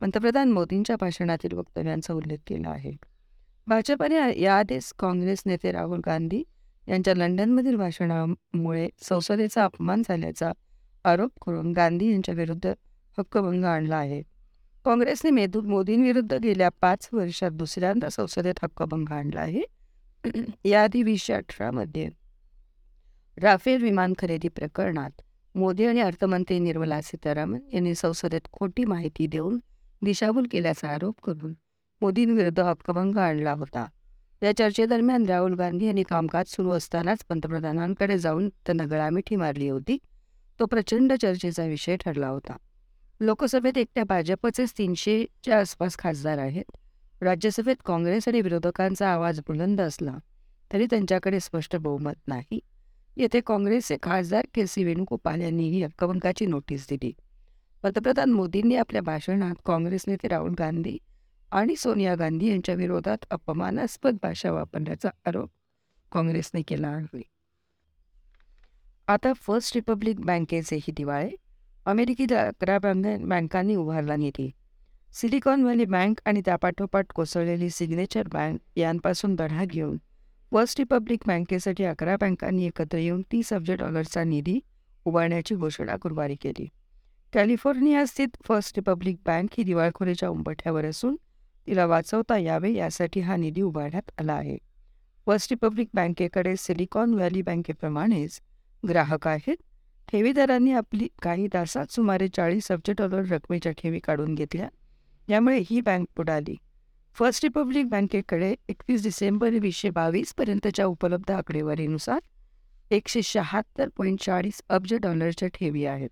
पंतप्रधान 0.01 0.51
मोदींच्या 0.51 0.96
भाषणातील 1.00 1.53
वक्तव्यांचा 1.53 2.13
उल्लेख 2.13 2.38
केला 2.48 2.70
आहे. 2.70 2.91
भाजपाने 3.67 4.41
याआधीच 4.41 4.91
काँग्रेस 5.00 5.44
नेते 5.46 5.72
राहुल 5.72 6.01
गांधी 6.05 6.44
यांच्या 6.88 7.15
लंडनमधील 7.15 7.75
भाषणामुळे 7.75 8.89
संसदेचा 9.01 9.65
अपमान 9.65 10.01
झाल्याचा 10.10 10.51
आरोप 11.06 11.32
करून 11.46 11.72
गांधी 11.72 12.12
यांच्या 12.12 12.36
विरुद्ध 12.36 12.74
हक्कभंग 13.18 13.63
आणला 13.63 13.96
आहे. 13.96 14.22
काँग्रेसने 14.86 15.32
मेदू 15.32 15.62
मोदींविरुद्ध 15.62 16.34
गेल्या 16.34 16.70
पाच 16.82 17.10
वर्षात 17.13 17.51
दुसऱ्यांदा 17.51 18.10
संसदेत 18.10 18.54
हक्कभंग 18.63 19.12
आणला 19.12 19.42
आहे. 19.42 19.62
याआधी 20.65 21.04
वीसशे 21.04 21.34
अठरामध्ये 21.34 22.10
राफेल 23.42 23.84
विमान 23.84 24.13
खरेदी 24.18 24.48
प्रकरणात 24.48 25.22
मोदी 25.56 25.86
आणि 25.86 26.00
अर्थमंत्री 26.00 26.60
निर्मला 26.60 27.01
सीतारामन 27.01 27.60
यांनी 27.74 27.96
संसदेत 27.96 28.42
खोटी 28.51 28.86
माहिती 28.86 29.27
देऊन 29.27 29.60
दिशाभूल 30.01 30.48
केल्याचा 30.51 30.88
आरोप 30.88 31.22
करून 31.22 31.54
मोदींविरुद्ध 32.01 32.60
हक्कभंग 32.60 33.18
आणला 33.18 33.51
होता. 33.51 33.86
या 34.46 34.52
चर्चेदरम्यान 34.58 35.25
राहुल 35.25 35.54
गांधी 35.54 35.86
यांनी 35.86 36.04
कामकाज 36.04 36.46
सुरू 36.48 36.72
असतानाच 36.72 37.24
पंतप्रधानांकडे 37.30 38.18
जाऊन 38.18 38.50
त्यांना 38.50 38.84
गळामिठी 38.86 39.36
मारली 39.36 39.70
होती. 39.70 39.98
तो 40.60 40.66
प्रचंड 40.66 41.14
चर्चेचा 41.14 41.66
विषय 41.66 41.96
ठरला 41.96 42.28
होता. 42.28 42.58
लोकसभेत 43.20 43.78
एकट्या 43.78 44.04
भाजपचेच 44.04 44.74
तीनशेच्या 44.78 45.60
आसपास 45.60 45.98
खासदार 45.98 46.38
आहेत. 46.38 46.78
राज्यसभेत 47.22 47.75
काँग्रेस 47.86 48.28
आणि 48.28 48.42
विरोधकांचा 48.42 49.10
आवाज 49.10 49.40
बुलंद 49.40 49.82
असला 49.82 50.18
तरी 50.72 50.86
त्यांच्याकडे 50.86 51.40
स्पष्ट 51.40 51.75
बहुमत 51.75 52.28
नाही. 52.28 52.60
येथे 53.18 53.40
काँग्रेसचे 53.40 53.98
खासदार 54.04 54.46
के 54.54 54.68
सी 54.68 54.84
वेणुगोपाल 54.84 55.42
यांनीही 55.42 55.84
हक्कभंगाची 55.84 56.46
नोटीस 56.46 56.88
दिली. 56.90 57.12
पंतप्रधान 57.84 58.32
मोदींनी 58.32 58.75
आपल्या 58.75 59.02
भाषणात 59.02 59.56
काँग्रेस 59.66 60.04
नेते 60.08 60.28
राहुल 60.28 60.54
गांधी 60.60 60.98
आणि 61.56 61.76
सोनिया 61.76 62.16
गांधी 62.16 62.50
यांच्या 62.50 62.76
विरोधात 62.76 63.26
अपमानास्पद 63.32 64.18
भाषा 64.24 64.52
वापरण्याचा 64.52 65.10
आरोप 65.26 65.50
काँग्रेसने 66.12 66.62
केला 66.62 66.88
आहे. 66.88 67.22
आता 69.08 69.32
फर्स्ट 69.34 69.76
रिपब्लिक 69.76 70.20
बँकेचेही 70.20 70.92
दिवाळे 70.92 71.30
अमेरिकी 71.86 72.26
अकरा 72.36 72.78
बँकांनी 72.80 73.76
उभारला 73.76 74.16
निधी 74.16 74.50
सिलिकॉन 75.14 75.64
व्हॅली 75.64 75.86
बँक 75.86 76.22
आणि 76.26 76.42
त्यापाठोपाठ 76.46 77.12
कोसळलेली 77.16 77.70
सिग्नेचर 77.70 78.28
बँक 78.28 78.78
यांपासून 78.78 79.36
बढा 79.36 79.66
घेऊन 79.66 79.98
फर्स्ट 80.52 80.80
रिपब्लिक 80.80 81.20
बँकेसाठी 81.28 81.84
अकरा 81.84 82.16
बँकांनी 82.22 82.66
एकत्र 82.66 82.98
येऊन 82.98 83.22
तीस 83.32 83.54
अब्ज 83.54 83.72
डॉलरचा 83.72 84.24
निधी 84.24 84.60
उभारण्याची 85.06 85.56
घोषणा 85.56 85.96
गुरुवारी 85.96 86.36
केली. 86.36 86.68
कॅलिफोर्निया 87.34 88.06
स्थित 88.06 88.38
फर्स्ट 88.46 88.78
रिपब्लिक 88.78 89.18
बँक 89.26 89.50
ही 89.58 89.64
दिवाळखोरीच्या 89.64 90.30
उंबठ्यावर 90.30 90.86
असून 90.86 91.16
तिला 91.68 91.86
वाचवता 91.86 92.38
यावे 92.38 92.74
यासाठी 92.74 93.20
हा 93.20 93.36
निधी 93.36 93.62
उभारण्यात 93.62 94.12
आला 94.20 94.34
आहे. 94.34 94.58
फर्स्ट 95.28 95.52
रिपब्लिक 95.52 95.90
बँकेकडे 95.94 96.56
सिलिकॉन 96.58 97.14
व्हॅली 97.14 97.42
बँकेप्रमाणेच 97.42 98.40
ग्राहक 98.84 99.28
आहेत. 99.28 99.56
ठेवीदारांनी 100.08 100.72
आपली 100.72 101.08
काही 101.22 101.48
तासात 101.54 101.92
सुमारे 101.92 102.28
चाळीस 102.28 102.72
अब्ज 102.72 102.92
डॉलर 102.98 103.24
रकमेच्या 103.30 103.72
ठेवी 103.78 104.00
काढून 104.00 104.36
घेतल्या. 104.36 104.68
यामुळे 105.28 105.60
ही 105.70 105.82
बँक 105.82 106.08
बुडाली 106.18 106.56
फर्स्ट 107.16 107.44
रिपब्लिक 107.46 107.88
बँकेकडे 107.90 108.54
एकवीस 108.70 109.04
डिसेंबर 109.04 109.54
वीसशे 109.62 109.90
बावीसपर्यंतच्या 109.90 110.86
उपलब्ध 110.86 111.32
आकडेवारीनुसार 111.32 112.20
एकशे 112.92 113.22
शहात्तर 113.24 113.90
पॉईंट 113.98 114.20
चाळीस 114.22 114.62
अब्ज 114.70 114.94
डॉलरच्या 114.94 115.48
ठेवी 115.54 115.86
आहेत. 115.86 116.10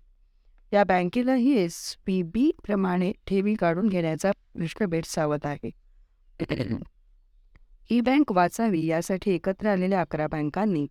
या 0.74 0.84
बँकेलाही 0.84 1.52
एस 1.56 1.74
पी 2.06 2.22
बी 2.22 2.50
प्रमाणे 2.64 3.12
ठेवी 3.26 3.54
काढून 3.54 3.88
घेण्याचा 3.88 4.30
प्रश्न 4.30 5.00
सावत 5.04 5.46
आहे. 5.46 5.70
ही 7.90 8.00
बँक 8.00 8.32
वाचावी 8.32 8.84
यासाठी 8.86 9.30
एकत्र 9.30 9.66
आलेल्या 9.66 10.00
अकरा 10.00 10.26
बँकांनी 10.26 10.86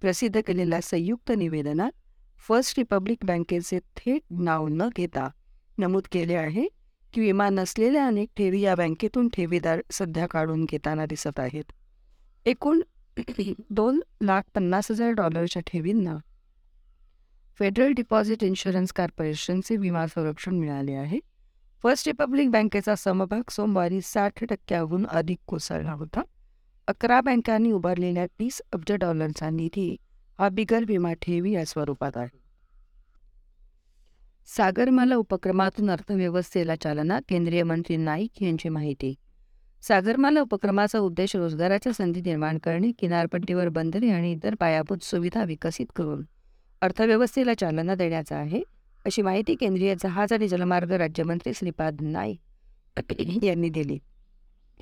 प्रसिद्ध 0.00 0.40
केलेल्या 0.46 0.80
संयुक्त 0.82 1.32
निवेदनात 1.32 1.90
फर्स्ट 2.48 2.78
रिपब्लिक 2.78 3.24
बँकेचे 3.24 3.78
थेट 3.96 4.22
नाव 4.30 4.66
न 4.68 4.88
घेता 4.96 5.28
नमूद 5.78 6.02
केले 6.12 6.34
आहे 6.34 6.66
की 7.14 7.20
विमा 7.20 7.48
नसलेल्या 7.48 8.06
अनेक 8.06 8.28
ठेवी 8.36 8.60
या 8.60 8.74
बँकेतून 8.74 9.28
ठेवीदार 9.28 9.80
सध्या 9.90 10.26
काढून 10.26 10.64
घेताना 10.64 11.06
दिसत 11.06 11.40
आहेत. 11.40 11.64
एकूण 12.46 12.80
दोन 13.70 14.00
लाख 14.22 14.42
पन्नास 14.54 14.90
हजार 14.90 15.10
डॉलरच्या 15.10 15.62
ठेवींना 15.66 16.16
फेडरल 17.58 17.92
डिपॉझिट 17.92 18.42
इन्शुरन्स 18.42 18.92
कॉर्पोरेशनचे 18.92 19.76
विमा 19.76 20.06
संरक्षण 20.06 20.54
मिळाले 20.54 20.92
आहे. 20.92 21.18
फर्स्ट 21.82 22.08
रिपब्लिक 22.08 22.50
बँकेचा 22.50 22.94
समभाग 22.94 23.50
सोमवारी 23.50 24.00
साठ 24.00 24.44
टक्क्याहून 24.44 25.06
अधिक 25.06 25.38
कोसळला 25.46 25.92
होता. 25.92 26.22
अकरा 26.88 27.20
बँकांनी 27.20 27.72
उभारलेल्या 27.72 28.26
तीस 28.26 28.60
अब्ज 28.72 28.92
डॉलरचा 28.92 29.50
निधी 29.50 29.96
हा 30.38 30.48
बिगर 30.48 30.84
विमा 30.88 31.12
ठेवी 31.12 31.52
या 31.52 31.64
स्वरूपात 31.64 32.16
आहे. 32.16 32.38
सागरमाला 34.46 35.16
उपक्रमातून 35.16 35.90
अर्थव्यवस्थेला 35.90 36.76
चालना 36.76 37.18
केंद्रीय 37.28 37.62
मंत्री 37.62 37.96
नाईक 37.96 38.42
यांची 38.42 38.68
माहिती. 38.68 39.14
सागरमाला 39.82 40.40
उपक्रमाचा 40.40 40.98
उद्देश 40.98 41.36
रोजगाराच्या 41.36 41.92
संधी 41.92 42.20
निर्माण 42.20 42.58
करणे 42.58 42.92
किनारपट्टीवर 42.92 43.68
बंदरे 43.68 44.10
आणि 44.10 44.32
इतर 44.32 44.54
पायाभूत 44.54 45.02
सुविधा 45.02 45.44
विकसित 45.44 45.86
करून 45.96 46.24
अर्थव्यवस्थेला 46.82 47.54
चालना 47.54 47.94
देण्याचा 47.94 48.36
आहे 48.36 48.62
अशी 49.04 49.22
माहिती 49.22 49.54
केंद्रीय 49.54 49.94
जहाज 50.02 50.32
आणि 50.32 50.48
जलमार्ग 50.48 50.92
राज्यमंत्री 50.92 51.54
श्रीपाद 51.54 52.00
नाईक 52.02 53.00
यांनी 53.44 53.68
दिली. 53.68 53.98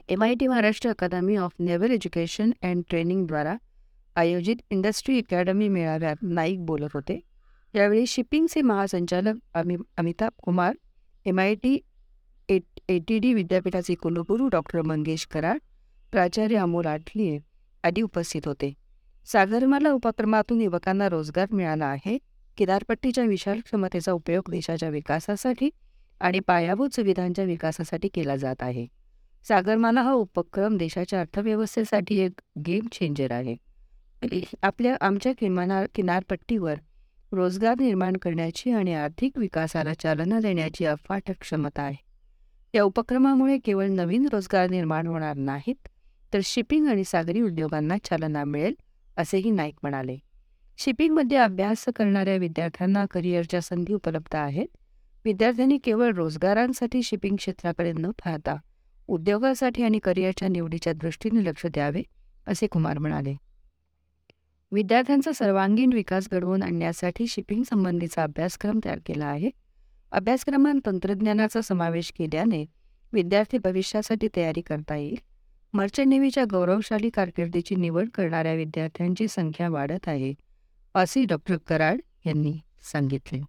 M 0.09 0.23
I 0.23 0.35
T 0.41 0.47
Maharashtra 0.47 0.91
academy 0.91 1.37
of 1.37 1.53
naval 1.59 1.91
education 1.91 2.51
and 2.63 2.83
ट्रेनिंगद्वारा 2.91 3.55
आयोजित 4.17 4.57
इंडस्ट्री 4.71 5.19
अकॅडमी 5.19 5.69
मेळाव्यात 5.69 6.17
नाईक 6.23 6.65
बोलत 6.67 6.95
होते. 6.95 7.19
यावेळी 7.75 8.07
शिपिंगचे 8.07 8.61
महासंचालक 8.63 9.37
अमि 9.55 9.77
Amitabh 9.99 10.33
Kumar 10.43 10.75
M 11.27 11.41
I 11.41 11.55
T 11.55 11.79
A 12.49 12.59
A 12.89 12.99
T 13.09 13.19
D 13.19 13.33
विद्यापीठाचे 13.35 13.95
कुलगुरू 13.95 14.49
डॉक्टर 14.49 14.83
मंगेश 14.83 15.27
कराड 15.27 15.59
प्राचार्य 16.13 16.57
अमोल 16.57 16.87
आठलिये 16.87 17.39
आदी 17.85 18.03
उपस्थित 18.03 18.47
होते. 18.47 18.73
सागरमाला 19.27 19.91
उपक्रमातून 19.91 20.61
युवकांना 20.61 21.09
रोजगार 21.09 21.47
मिळाला 21.53 21.87
आहे. 21.87 22.19
किनारपट्टीच्या 22.59 23.25
विशाल 23.25 23.61
क्षमतेचा 23.61 24.13
उपयोग 24.13 24.51
देशाच्या 24.51 24.89
विकासासाठी 24.89 25.71
आणि 26.21 26.41
पायाभूत 26.41 26.95
सुविधांच्या 26.95 27.45
विकासासाठी 27.45 28.09
केला 28.09 28.37
जात 28.37 28.63
आहे. 28.63 28.87
सागरमाला 29.47 30.03
हा 30.03 30.13
उपक्रम 30.13 30.77
देशाच्या 30.77 31.21
अर्थव्यवस्थेसाठी 31.21 32.19
एक 32.19 32.41
गेम 32.67 32.87
चेंजर 32.93 33.33
आहे. 33.33 33.57
आपल्या 34.63 34.97
आमच्या 35.01 35.33
किमाना 35.39 35.85
किनारपट्टीवर 35.95 36.75
रोजगार 37.33 37.75
निर्माण 37.81 38.17
करण्याची 38.17 38.71
आणि 38.71 38.95
आर्थिक 38.95 39.39
विकासाला 39.39 39.95
चालना 39.95 40.41
देण्याची 40.41 40.85
अफाट 40.85 41.31
क्षमता 41.41 41.83
आहे. 41.83 41.97
या 42.75 42.83
उपक्रमामुळे 42.83 43.59
केवळ 43.59 43.87
नवीन 43.87 44.29
रोजगार 44.33 44.71
निर्माण 44.71 45.07
होणार 45.07 45.37
नाहीत 45.37 45.89
तर 46.33 46.41
शिपिंग 46.45 46.87
आणि 46.89 47.05
सागरी 47.05 47.41
उद्योगांना 47.41 47.97
चालना 48.05 48.45
मिळेल 48.45 48.75
असेही 49.17 49.51
नाईक 49.51 49.75
म्हणाले. 49.83 50.19
शिपिंगमध्ये 50.79 51.37
अभ्यास 51.37 51.85
करणाऱ्या 51.97 52.37
विद्यार्थ्यांना 52.37 53.07
करिअरच्या 53.07 53.61
संधी 53.61 53.95
उपलब्ध 53.95 54.37
आहेत. 54.37 54.67
विद्यार्थ्यांनी 55.25 55.79
केवळ 55.79 56.13
रोजगारांसाठी 56.13 57.03
शिपिंग 57.03 57.37
क्षेत्राकडे 57.37 57.93
न 57.93 58.11
पाहता 58.11 58.57
उद्योगासाठी 59.09 59.83
आणि 59.83 59.99
करिअरच्या 59.99 60.49
निवडीच्या 60.49 60.93
दृष्टीने 60.93 61.45
लक्ष 61.45 61.67
द्यावे 61.67 62.03
असे 62.47 62.67
कुमार 62.67 62.99
म्हणाले. 62.99 63.35
विद्यार्थ्यांचा 64.73 65.33
सर्वांगीण 65.33 65.93
विकास 65.93 66.29
घडवून 66.33 66.63
आणण्यासाठी 66.63 67.27
शिपिंग 67.27 67.63
संबंधीचा 67.63 68.23
अभ्यासक्रम 68.23 68.81
तयार 68.85 68.99
केला 69.07 69.27
आहे. 69.27 69.51
अभ्यासक्रमात 70.13 70.75
तंत्रज्ञानाचा 70.87 71.61
समावेश 71.61 72.13
केल्याने 72.13 72.65
विद्यार्थी 73.13 73.59
भविष्यासाठी 73.59 74.29
तयारी 74.37 74.61
करता 74.61 74.97
येईल. 74.97 75.19
मर्चंट 75.77 76.07
नेव्हीच्या 76.07 76.45
गौरवशाली 76.51 77.09
कारकिर्दीची 77.11 77.75
निवड 77.75 78.09
करणाऱ्या 78.15 78.53
विद्यार्थ्यांची 78.55 79.27
संख्या 79.29 79.69
वाढत 79.69 80.09
आहे 80.09 80.33
असे 80.95 81.25
डॉक्टर 81.25 81.57
कराड 81.57 82.01
यांनी 82.27 82.53
सांगितले. 82.93 83.41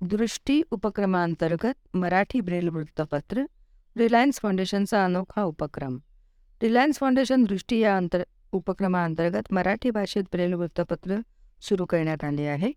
दृष्टी 0.00 0.60
उपक्रमांतर्गत 0.70 1.96
मराठी 1.96 2.40
ब्रेल 2.40 2.68
वृत्तपत्र 2.68 3.44
रिलायन्स 3.96 4.40
फाउंडेशनचा 4.40 5.04
अनोखा 5.04 5.42
उपक्रम. 5.42 5.98
रिलायन्स 6.62 6.98
फाउंडेशन 6.98 7.44
दृष्टी 7.44 7.78
या 7.78 7.96
अंतर 7.96 8.22
उपक्रमाअंतर्गत 8.52 9.52
मराठी 9.52 9.90
भाषेत 9.90 10.24
ब्रेल 10.32 10.54
वृत्तपत्र 10.54 11.16
सुरू 11.62 11.84
करण्यात 11.84 12.24
आले 12.24 12.46
आहे. 12.46 12.72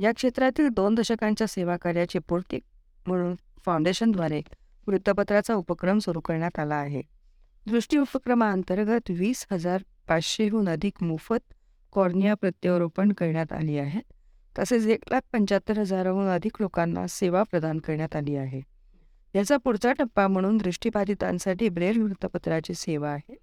या 0.00 0.12
क्षेत्रातील 0.12 0.68
दोन 0.68 0.94
दशकांच्या 0.94 1.46
सेवा 1.46 1.76
कार्याची 1.76 2.18
पूर्ती 2.18 2.58
म्हणून 3.06 3.34
फाउंडेशनद्वारे 3.64 4.40
वृत्तपत्राचा 4.86 5.54
उपक्रम 5.54 5.98
सुरू 5.98 6.20
करण्यात 6.20 6.58
आला 6.58 6.74
आहे. 6.74 7.02
दृष्टी 7.66 7.98
उपक्रमाअंतर्गत 7.98 9.10
वीस 9.10 9.46
हजार 9.52 9.82
पाचशेहून 10.08 10.68
अधिक 10.68 11.02
मोफत 11.02 11.54
कॉर्निया 11.92 12.34
प्रत्यारोपण 12.34 13.12
करण्यात 13.12 13.52
आली 13.52 13.78
आहेत 13.78 14.02
तसेच 14.58 14.86
एक 14.86 15.04
लाख 15.10 15.20
पंच्याहत्तर 15.32 15.78
हजाराहून 15.78 16.28
अधिक 16.28 16.56
लोकांना 16.60 17.06
सेवा 17.06 17.42
प्रदान 17.42 17.78
करण्यात 17.78 18.16
आली 18.16 18.36
आहे. 18.36 18.60
याचा 19.34 19.56
पुढचा 19.56 19.92
टप्पा 19.92 20.26
म्हणून 20.28 20.56
दृष्टीबाधितांसाठी 20.56 21.68
ब्रेल 21.68 22.02
वृत्तपत्राची 22.02 22.74
सेवा 22.74 23.10
आहे. 23.10 23.34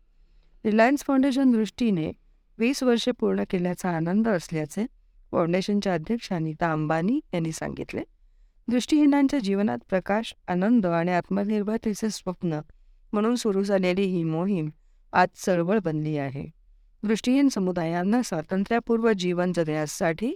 रिलायन्स 0.66 1.04
फाउंडेशन 1.04 1.52
दृष्टीने 1.52 2.12
वीस 2.58 2.84
वर्षे 2.84 3.12
पूर्ण 3.12 3.44
केल्याचा 3.50 3.90
आनंद 3.90 4.28
असल्याचे 4.28 4.86
फाउंडेशनच्या 5.32 5.94
अध्यक्ष 5.94 6.34
अनिता 6.34 6.72
अंबानी 6.72 7.20
यांनी 7.34 7.52
सांगितले. 7.52 8.02
दृष्टीहीनांच्या 8.70 9.40
जीवनात 9.40 9.78
प्रकाश 9.90 10.34
आनंद 10.48 10.86
आणि 10.86 11.12
आत्मनिर्भरतेचे 11.12 12.10
स्वप्न 12.10 12.60
म्हणून 13.14 13.36
सुरू 13.36 13.64
झालेली 13.64 14.02
ही 14.02 14.24
मोहीम 14.24 14.70
आज 15.14 15.28
चळवळ 15.46 15.80
बनली 15.80 16.18
आहे. 16.18 16.46
दृष्टीहीन 17.04 17.50
समुदायांना 17.50 18.22
स्वातंत्र्यपूर्व 18.22 19.12
जीवन 19.12 19.52
जगण्यासाठी 19.56 20.34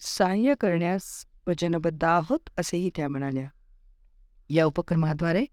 सहाय्य 0.00 0.54
करण्यास 0.60 1.24
वचनबद्ध 1.46 2.04
आहोत 2.04 2.38
असेही 2.58 2.90
त्या 2.96 3.08
म्हणाल्या. 3.08 3.48
या 4.50 4.64
उपक्रमाद्वारे 4.64 5.44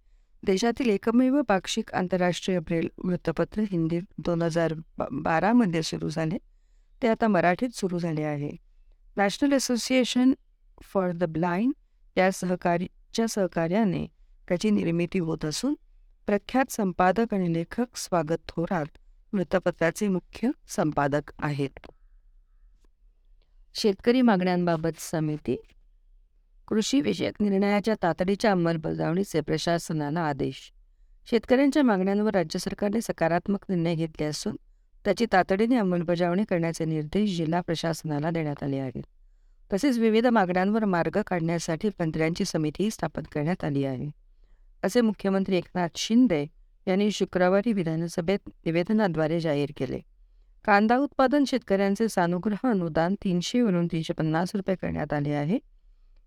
देशातील 0.44 0.90
एकमेव 0.90 1.42
पाक्षिक 1.42 1.94
आंतरराष्ट्रीय 1.94 2.60
ब्रेल 2.60 2.90
वृत्तपत्र 2.98 3.64
हिंदी 3.72 4.00
दोन 4.18 4.42
हजार 4.42 4.74
बारामध्ये 5.12 5.84
सुरू 5.84 6.10
झाले. 6.10 6.38
ते 7.02 7.08
आता 7.08 7.28
मराठीत 7.28 7.70
सुरू 7.70 8.00
झाले 8.00 8.24
आहे. 8.24 8.52
National 9.18 9.54
Association 9.54 10.34
for 10.84 11.12
the 11.12 11.24
Blind 11.24 11.74
या 12.18 12.32
सहकारीच्या 12.32 13.28
सहकार्याने 13.28 14.06
त्याची 14.48 14.70
निर्मिती 14.70 15.20
होत 15.20 15.46
असून 15.46 15.74
प्रख्यात 16.26 16.72
संपादक 16.72 17.34
आणि 17.34 17.54
लेखक 17.54 17.98
स्वागत 17.98 18.38
थोरात 18.48 18.86
वृत्तपत्राचे 19.34 20.08
मुख्य 20.08 20.50
संपादक 20.68 21.32
आहेत. 21.40 21.92
शेतकरी 23.74 24.22
मागण्यांबाबत 24.22 25.00
समिती 25.00 25.56
कृषीविषयक 26.68 27.34
निर्णयाच्या 27.40 27.96
तातडीच्या 28.04 28.52
अंमलबजावणीचे 28.52 29.42
प्रशासनाला 29.42 30.22
आदेश. 30.22 30.72
शेतकऱ्यांच्या 31.30 31.84
मागण्यांवर 31.84 32.34
राज्य 32.34 32.60
सरकारने 32.60 33.02
सकारात्मक 33.02 33.66
निर्णय 33.70 33.96
घेतले 33.96 34.26
असून 34.26 34.56
त्याची 35.06 35.26
तातडीने 35.34 35.76
अंमलबजावणी 35.76 36.44
करण्याचे 36.44 36.86
निर्देश 36.86 37.38
जिल्हा 37.38 37.62
प्रशासनाला 37.62 38.30
देण्यात 38.30 38.64
आले 38.64 38.78
आहेत. 38.78 39.04
तसेच 39.74 39.98
विविध 39.98 40.28
मागण्यांवर 40.28 40.86
मार्ग 40.86 41.22
काढण्यासाठी 41.28 41.90
मंत्र्यांची 42.00 42.46
समितीही 42.46 42.92
स्थापन 42.92 43.24
करण्यात 43.24 43.64
आली 43.64 43.86
आहे. 43.86 44.10
असे 44.84 45.02
मुख्यमंत्री 45.02 45.58
एकनाथ 45.58 45.88
शिंदे 45.96 46.46
यांनी 46.88 47.12
शुक्रवारी 47.12 47.74
विधानसभेत 47.74 48.40
निवेदनाद्वारे 48.66 49.40
जाहीर 49.40 49.70
केले. 49.78 50.00
कांदा 50.66 50.98
उत्पादन 50.98 51.44
शेतकऱ्यांचे 51.48 52.10
सानुग्रह 52.10 52.70
अनुदान 52.70 53.16
तीनशेवरून 53.24 53.88
तीनशे 53.88 54.14
पन्नास 54.14 54.52
रुपये 54.54 54.76
करण्यात 54.76 55.14
आले 55.14 55.34
आहे. 55.34 55.60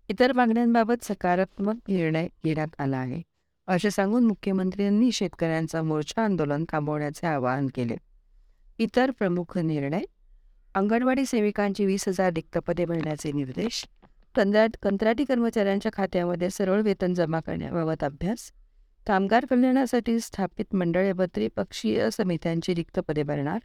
इतर 0.09 0.33
मागण्यांबाबत 0.33 1.03
सकारात्मक 1.03 1.75
निर्णय 1.87 2.27
घेण्यात 2.45 2.67
आला 2.79 2.97
आहे. 2.97 3.21
असे 3.67 3.91
सांगून 3.91 4.25
मुख्यमंत्र्यांनी 4.25 5.11
शेतकऱ्यांचा 5.11 5.81
मोर्चा 5.81 6.23
आंदोलन 6.23 6.65
थांबवण्याचे 6.69 7.27
आवाहन 7.27 7.67
केले. 7.67 7.95
इतर 8.77 9.11
प्रमुख 9.11 9.57
निर्णय 9.57 10.01
अंगणवाडी 10.75 11.25
सेविकांची 11.25 11.85
वीस 11.85 12.07
हजार 12.07 12.33
रिक्त 12.33 12.57
पदे 12.57 12.85
भरण्याचे 12.85 13.31
निर्देश. 13.31 13.85
कंत्राट 14.35 14.69
कंत्राटी 14.83 15.23
कर्मचाऱ्यांच्या 15.23 15.91
खात्यामध्ये 15.93 16.49
सरळ 16.49 16.81
वेतन 16.81 17.13
जमा 17.13 17.39
करण्याबाबत 17.39 18.03
अभ्यास. 18.03 18.51
कामगार 19.07 19.45
कल्याणासाठी 19.45 20.19
स्थापित 20.19 20.75
मंडळे 20.75 21.11
व 21.11 21.23
त्रिपक्षीय 21.23 22.09
समित्यांची 22.11 22.75
रिक्त 22.75 22.99
पदे 22.99 23.23
भरणार. 23.23 23.59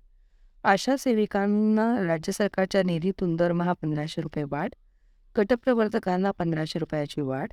आशा 0.65 0.97
सेविकांना 0.99 2.07
राज्य 2.07 2.33
सरकारच्या 2.33 2.83
निधीतून 2.83 3.37
दरमहा 3.37 3.73
पंधराशे 3.73 4.23
रुपये 4.23 4.45
वाढ. 4.45 4.69
गटप्रवर्तकांना 5.37 6.31
पंधराशे 6.31 6.79
रुपयाची 6.79 7.21
वाढ. 7.21 7.49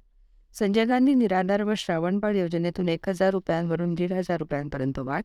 संजय 0.53 0.85
गांधी 0.85 1.13
निराधार 1.13 1.63
व 1.63 1.73
श्रावणबाळ 1.77 2.35
योजनेतून 2.35 2.89
एक 2.89 3.09
हजार 3.09 3.29
रुपयांवरून 3.29 3.93
दीड 3.93 4.13
हजार 4.13 4.37
रुपयांपर्यंत 4.37 4.99
वाढ. 4.99 5.21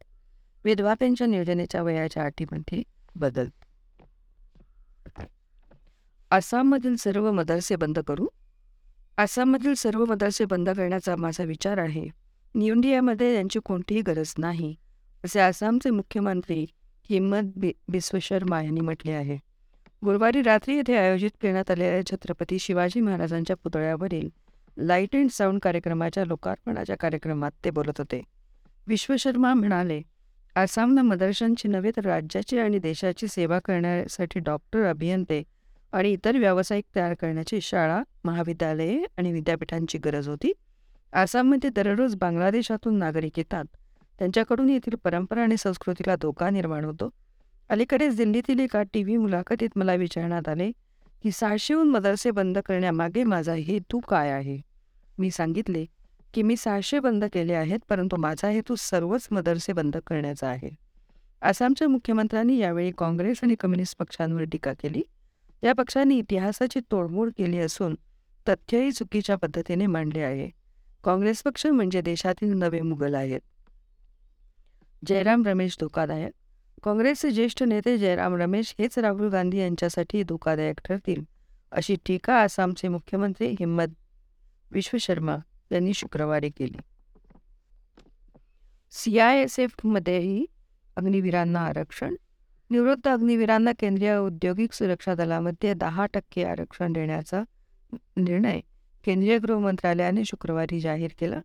विधवा 0.64 0.94
पेन्शन 0.94 1.34
योजनेच्या 1.34 1.82
वयाच्या 1.82 2.22
अटीमध्ये 2.22 2.82
बदल. 3.16 3.46
आसाममधील 6.32 6.94
सर्व 6.96 7.30
मदरसे 7.32 7.76
बंद 7.76 7.98
करू? 7.98 8.26
आसाममधील 9.18 9.74
सर्व 9.74 10.04
मदरसे 10.04 10.44
बंद 10.44 10.70
करण्याचा 10.70 11.16
माझा 11.16 11.44
विचार 11.44 11.78
आहे. 11.78 12.08
न्यू 12.54 12.74
इंडियामध्ये 12.74 13.34
यांची 13.34 13.58
कोणतीही 13.64 14.00
गरज 14.00 14.32
नाही 14.38 14.74
असे 15.24 15.40
आसामचे 15.40 15.90
मुख्यमंत्री 15.90 16.64
हिम्मत 17.10 17.52
बि 17.56 17.72
बिस्व 17.88 18.18
शर्मा 18.22 18.62
यांनी 18.62 18.80
म्हटले 18.80 19.12
आहे. 19.12 19.36
गुरुवारी 20.04 20.42
रात्री 20.42 20.76
येथे 20.76 20.96
आयोजित 20.96 21.30
करण्यात 21.42 21.70
आलेल्या 21.70 22.06
छत्रपती 22.06 22.58
शिवाजी 22.58 23.00
महाराजांच्या 23.00 23.56
पुतळ्यावरील 23.56 24.28
लाइट 24.76 25.16
अँड 25.16 25.30
साऊंड 25.30 25.60
कार्यक्रमाच्या 25.60 26.24
लोकार्पणाच्या 26.24 26.96
कार्यक्रमात 26.96 27.64
ते 27.64 27.70
बोलत 27.70 27.98
होते. 27.98 28.22
विश्वशर्मा 28.86 29.54
म्हणाले 29.54 30.02
आसामनं 30.56 31.02
मदरशांची 31.02 31.68
नव्हे 31.68 31.90
तर 31.96 32.04
राज्याची 32.04 32.58
आणि 32.58 32.78
देशाची 32.78 33.28
सेवा 33.28 33.58
करण्यासाठी 33.58 34.40
डॉक्टर 34.40 34.90
अभियंते 34.90 35.42
आणि 35.92 36.12
इतर 36.12 36.36
व्यावसायिक 36.36 36.84
तयार 36.96 37.14
करण्याची 37.14 37.60
शाळा 37.60 38.02
महाविद्यालये 38.24 39.04
आणि 39.18 39.32
विद्यापीठांची 39.32 39.98
गरज 39.98 40.28
होती. 40.28 40.52
आसाममध्ये 41.12 41.70
दररोज 41.70 42.14
बांगलादेशातून 42.14 42.98
नागरिक 42.98 43.38
येतात. 43.38 43.64
त्यांच्याकडून 44.18 44.70
येथील 44.70 44.94
परंपरा 45.04 45.42
आणि 45.42 45.56
संस्कृतीला 45.56 46.16
धोका 46.16 46.50
निर्माण 46.50 46.84
होतो. 46.84 47.10
अलीकडेच 47.68 48.16
दिल्लीतील 48.16 48.60
एका 48.60 48.82
टी 48.82 49.02
व्ही 49.02 49.16
मुलाखतीत 49.16 49.68
मला 49.76 49.94
विचारण्यात 49.94 50.48
आले 50.48 50.70
की 51.22 51.30
सहाशेहून 51.30 51.88
मदरसे 51.88 52.30
बंद 52.30 52.58
करण्यामागे 52.58 53.24
माझा 53.24 53.54
हेतू 53.54 53.98
काय 53.98 54.30
आहे? 54.30 54.60
मी 55.18 55.30
सांगितले 55.30 55.84
की 56.34 56.42
मी 56.42 56.56
सहाशे 56.56 57.00
बंद 57.00 57.24
केले 57.24 57.52
आहेत 57.52 57.78
परंतु 57.88 58.16
माझा 58.16 58.48
हेतू 58.48 58.74
सर्वच 58.74 59.28
मदरसे 59.30 59.72
बंद 59.72 59.96
करण्याचा 59.96 60.48
आहे. 60.48 60.70
आसामच्या 61.42 61.88
मुख्यमंत्र्यांनी 61.88 62.58
यावेळी 62.58 62.92
काँग्रेस 62.98 63.40
आणि 63.42 63.54
कम्युनिस्ट 63.54 63.98
पक्षांवर 63.98 64.42
टीका 64.44 64.72
केली. 64.72 65.02
या 65.62 65.72
पक्षांनी 65.72 66.18
इतिहासाची 66.18 66.80
तोडमोड 66.90 67.30
केली 67.38 67.58
असून 67.58 67.94
तथ्यही 68.48 68.92
चुकीच्या 68.92 69.36
पद्धतीने 69.36 69.86
मांडले 69.86 70.20
आहे. 70.20 70.50
काँग्रेस 71.04 71.42
पक्ष 71.42 71.66
म्हणजे 71.66 72.00
देशातील 72.00 72.52
नवे 72.52 72.80
मुघल 72.80 73.14
आहेत. 73.14 73.40
जयराम 75.06 75.42
रमेश 75.46 75.76
धोकादायक. 75.80 76.32
काँग्रेसचे 76.82 77.30
ज्येष्ठ 77.30 77.62
नेते 77.62 77.98
जयराम 77.98 78.34
रमेश 78.34 78.74
हेच 78.78 78.98
राहुल 78.98 79.28
गांधी 79.28 79.58
यांच्यासाठी 79.58 80.22
धोकादायक 80.22 80.80
ठरतील 80.84 81.22
अशी 81.72 81.96
टीका 82.06 82.34
आसामचे 82.34 82.88
मुख्यमंत्री 82.88 83.48
हिम्मत 83.48 83.94
विश्वशर्मा 84.72 85.36
यांनी 85.72 85.94
शुक्रवारी 85.94 86.50
केली. 86.50 86.78
सीआयएसएफमध्येही 88.90 90.46
अग्निवीरांना 90.96 91.60
आरक्षण 91.60 92.14
निवृत्त 92.72 93.08
अग्निवीरांना 93.08 93.72
केंद्रीय 93.78 94.10
औद्योगिक 94.10 94.72
सुरक्षा 94.72 95.14
दलामध्ये 95.14 95.72
दहा 95.74 96.04
टक्के 96.12 96.44
आरक्षण 96.44 96.92
देण्याचा 96.92 97.42
निर्णय 98.16 98.60
केंद्रीय 99.04 99.38
गृह 99.38 99.58
मंत्रालयाने 99.58 100.22
शुक्रवारी 100.24 100.78
जाहीर 100.80 101.10
केला. 101.18 101.40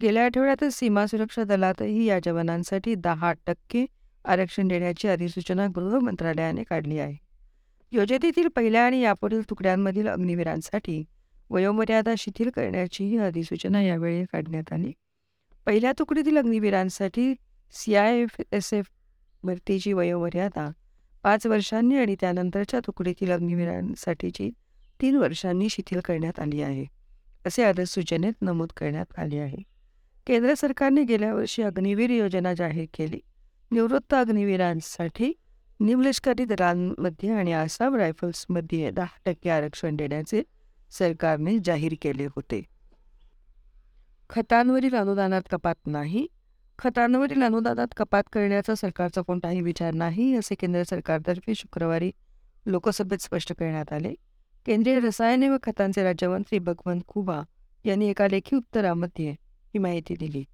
गेल्या 0.00 0.24
आठवड्यातच 0.24 0.74
सीमा 0.74 1.04
सुरक्षा 1.06 1.44
दलातही 1.44 2.04
या 2.04 2.18
जवानांसाठी 2.24 2.94
दहा 2.94 3.32
टक्के 3.46 3.84
आरक्षण 4.24 4.68
देण्याची 4.68 5.08
अधिसूचना 5.08 5.66
गृह 5.76 5.98
मंत्रालयाने 5.98 6.62
काढली 6.62 6.98
आहे. 6.98 7.16
योजनेतील 7.92 8.48
पहिल्या 8.56 8.84
आणि 8.86 9.00
यापुढील 9.00 9.42
तुकड्यांमधील 9.50 10.08
अग्निवीरांसाठी 10.08 11.02
वयोमर्यादा 11.50 12.14
शिथिल 12.18 12.50
करण्याचीही 12.50 13.18
अधिसूचना 13.18 13.82
यावेळी 13.82 14.24
काढण्यात 14.32 14.72
आली. 14.72 14.92
पहिल्या 15.66 15.92
तुकडीतील 15.98 16.38
अग्निवीरांसाठी 16.38 17.34
C 17.74 17.94
I 17.94 18.20
F 18.20 18.40
S 18.52 18.72
F 18.74 18.86
भरतीची 19.44 19.92
वयोमर्यादा 19.92 20.70
पाच 21.22 21.46
वर्षांनी 21.46 21.96
आणि 21.96 22.16
त्यानंतरच्या 22.20 22.80
तुकडीतील 22.80 23.32
अग्निवीरांसाठीची 23.32 24.50
तीन 25.00 25.16
वर्षांनी 25.16 25.68
शिथिल 25.68 26.00
करण्यात 26.00 26.40
आली 26.40 26.62
आहे 26.62 26.86
असे 27.46 27.62
अधिसूचनेत 27.62 28.32
नमूद 28.42 28.68
करण्यात 28.76 29.18
आले 29.18 29.38
आहे. 29.38 29.62
केंद्र 30.26 30.54
सरकारने 30.54 31.02
गेल्या 31.02 31.34
वर्षी 31.34 31.62
अग्निवीर 31.62 32.10
योजना 32.10 32.54
जाहीर 32.54 32.86
केली. 32.94 33.20
निवृत्त 33.70 34.14
अग्निवीरांसाठी 34.14 35.32
निमलष्करी 35.80 36.44
दलांमध्ये 36.44 37.30
आणि 37.30 37.52
आसाम 37.52 37.94
रायफल्समध्ये 37.94 38.90
दहा 38.90 39.18
टक्के 39.24 39.50
आरक्षण 39.50 39.96
देण्याचे 39.96 40.42
सरकारने 40.90 41.58
जाहीर 41.64 41.94
केले 42.02 42.24
होते. 42.24 42.62
खतांवरील 44.30 44.94
अनुदानात 44.94 45.42
कपात 45.50 45.86
नाही 45.86 46.26
खतांवरील 46.78 47.42
अनुदानात 47.42 47.86
कपात 47.96 48.22
करण्याचा 48.32 48.74
सरकारचा 48.74 49.20
कोणताही 49.20 49.60
विचार 49.60 49.94
नाही 49.94 50.34
असे 50.36 50.54
केंद्र 50.54 50.82
सरकारतर्फे 50.82 51.54
शुक्रवारी 51.54 52.10
लोकसभेत 52.66 53.18
स्पष्ट 53.18 53.52
करण्यात 53.52 53.92
आले. 53.92 54.14
केंद्रीय 54.66 55.00
रसायने 55.00 55.48
व 55.48 55.56
खतांचे 55.62 56.02
राज्यमंत्री 56.02 56.58
भगवंत 56.58 57.00
कुबा 57.08 57.40
यांनी 57.84 58.08
एका 58.08 58.28
लेखी 58.28 58.56
उत्तरामध्ये 58.56 59.30
ही 59.30 59.78
माहिती 59.78 60.14
दिली. 60.14 60.44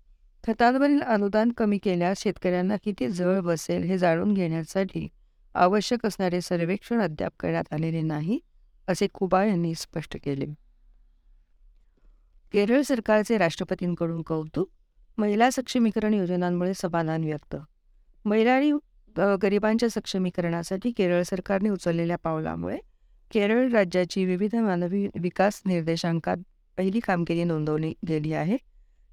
खतांवरील 0.46 1.00
अनुदान 1.00 1.52
कमी 1.52 1.78
केल्यास 1.78 2.22
शेतकऱ्यांना 2.22 2.76
किती 2.84 3.08
जवळ 3.08 3.40
बसेल 3.40 3.82
हे 3.82 3.98
जाणून 3.98 4.34
घेण्यासाठी 4.34 5.08
आवश्यक 5.54 6.06
असणारे 6.06 6.40
सर्वेक्षण 6.40 7.00
अद्याप 7.00 7.32
करण्यात 7.40 7.72
आलेले 7.72 8.00
नाही 8.00 8.38
असे 8.88 9.06
कुबा 9.06 9.44
यांनी 9.44 9.74
स्पष्ट 9.74 10.16
केले. 10.24 10.46
केरळ 12.52 12.82
सरकारचे 12.82 13.38
राष्ट्रपतींकडून 13.38 14.22
कौतुक 14.22 14.70
महिला 15.18 15.50
सक्षमीकरण 15.50 16.14
योजनांमुळे 16.14 16.72
समाधान 16.74 17.24
व्यक्त. 17.24 17.57
महिला 18.24 18.53
आणि 18.53 18.72
गरिबांच्या 19.42 19.88
सक्षमीकरणासाठी 19.90 20.90
केरळ 20.96 21.22
सरकारने 21.22 21.68
उचललेल्या 21.70 22.16
पावलामुळे 22.24 22.79
केरळ 23.31 23.68
राज्याची 23.72 24.24
विविध 24.24 24.55
मानवी 24.57 25.07
विकास 25.20 25.61
निर्देशांकात 25.66 26.37
पहिली 26.79 27.00
कामगिरी 27.00 27.44
नोंदवली 27.44 27.92
गेली 28.09 28.33
आहे. 28.33 28.57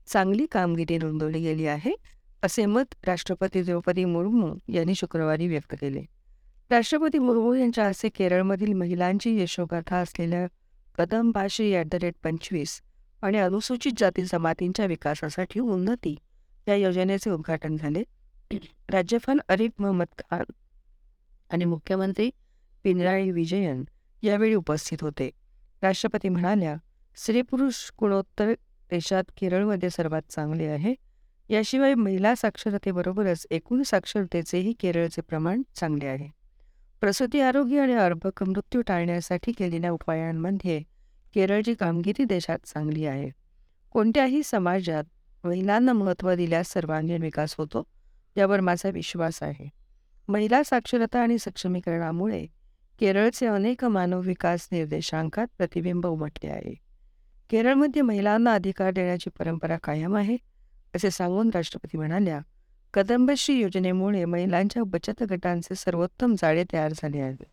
चांगली 0.07 0.45
कामगिरी 0.51 0.97
नोंदवली 0.97 1.39
गेली 1.39 1.65
आहे 1.67 1.91
असे 2.43 2.65
मत 2.65 2.95
राष्ट्रपती 3.05 3.61
द्रौपदी 3.63 4.05
मुर्मू 4.05 4.53
यांनी 4.73 4.95
शुक्रवारी 4.95 5.47
व्यक्त 5.47 5.75
केले. 5.81 6.01
राष्ट्रपती 6.71 7.19
मुर्मू 7.19 7.53
यांच्या 7.53 7.87
हस्ते 7.87 8.09
केरळमधील 8.09 8.73
महिलांची 8.73 9.39
यशोगाथा 9.41 9.97
असलेल्या 9.97 10.45
कदम 10.97 11.31
भाषी 11.31 11.73
ॲट 11.75 11.87
द 11.91 11.95
रेट 11.95 12.15
पंचवीस 12.23 12.81
आणि 13.21 13.37
अनुसूचित 13.37 13.91
जाती 13.97 14.21
जमातींच्या 14.21 14.85
विकासासाठी 14.85 15.59
उन्नती 15.59 16.15
या 16.67 16.75
योजनेचे 16.75 17.29
उद्घाटन 17.29 17.75
झाले. 17.77 18.03
राज्यपाल 18.89 19.39
अरिफ 19.49 19.71
मोहम्मद 19.79 20.07
खान 20.19 20.43
आणि 21.49 21.65
मुख्यमंत्री 21.65 22.29
पिनराई 22.83 23.31
विजयन 23.31 23.83
यावेळी 24.23 24.53
उपस्थित 24.53 24.97
होते. 25.01 25.29
राष्ट्रपती 25.81 26.29
म्हणाल्या 26.29 26.75
स्त्री 27.15 27.41
पुरुष 27.41 27.89
गुणोत्तर 27.99 28.53
देशात 28.89 29.23
केरळमध्ये 29.37 29.89
सर्वात 29.89 30.21
चांगले 30.29 30.65
आहे. 30.65 30.93
याशिवाय 31.49 31.93
महिला 31.93 32.35
साक्षरतेबरोबरच 32.35 33.47
एकूण 33.51 33.81
साक्षरतेचेही 33.83 34.73
केरळचे 34.73 35.21
प्रमाण 35.21 35.61
चांगले 35.75 36.05
आहे. 36.05 36.29
प्रसूती 37.01 37.39
आरोग्य 37.39 37.79
आणि 37.79 37.93
अर्भक 37.93 38.43
मृत्यू 38.43 38.81
टाळण्यासाठी 38.81 39.51
केलेल्या 39.51 39.91
उपायांमध्ये 39.91 40.83
केरळची 41.33 41.73
कामगिरी 41.73 42.23
देशात 42.23 42.59
चांगली 42.65 43.05
आहे. 43.05 43.29
कोणत्याही 43.91 44.43
समाजात 44.43 45.03
महिलांना 45.43 45.93
महत्त्व 45.93 46.33
दिल्यास 46.35 46.71
सर्वांगीण 46.73 47.21
विकास 47.21 47.55
होतो 47.57 47.83
यावर 48.37 48.59
माझा 48.59 48.89
विश्वास 48.89 49.43
आहे. 49.43 49.69
महिला 50.27 50.63
साक्षरता 50.63 51.19
आणि 51.19 51.37
सक्षमीकरणामुळे 51.37 52.45
केरळचे 52.99 53.45
अनेक 53.45 53.85
मानव 53.85 54.21
विकास 54.21 54.67
निर्देशांकात 54.71 55.47
प्रतिबिंब 55.57 56.05
उमटले 56.07 56.49
आहे. 56.49 56.73
केरळमध्ये 57.49 58.01
महिलांना 58.01 58.53
अधिकार 58.53 58.91
देण्याची 58.91 59.29
परंपरा 59.29 59.77
कायम 59.83 60.15
आहे 60.15 60.37
असे 60.95 61.11
सांगून 61.11 61.49
राष्ट्रपती 61.53 61.97
म्हणाल्या 61.97 62.39
कदंबश्री 62.93 63.55
योजनेमुळे 63.55 64.25
महिलांच्या 64.25 64.83
बचत 64.83 65.23
गटांचे 65.23 65.75
सर्वोत्तम 65.75 66.35
जाळे 66.41 66.63
तयार 66.73 66.93
झाले 66.95 67.19
आहेत. 67.19 67.43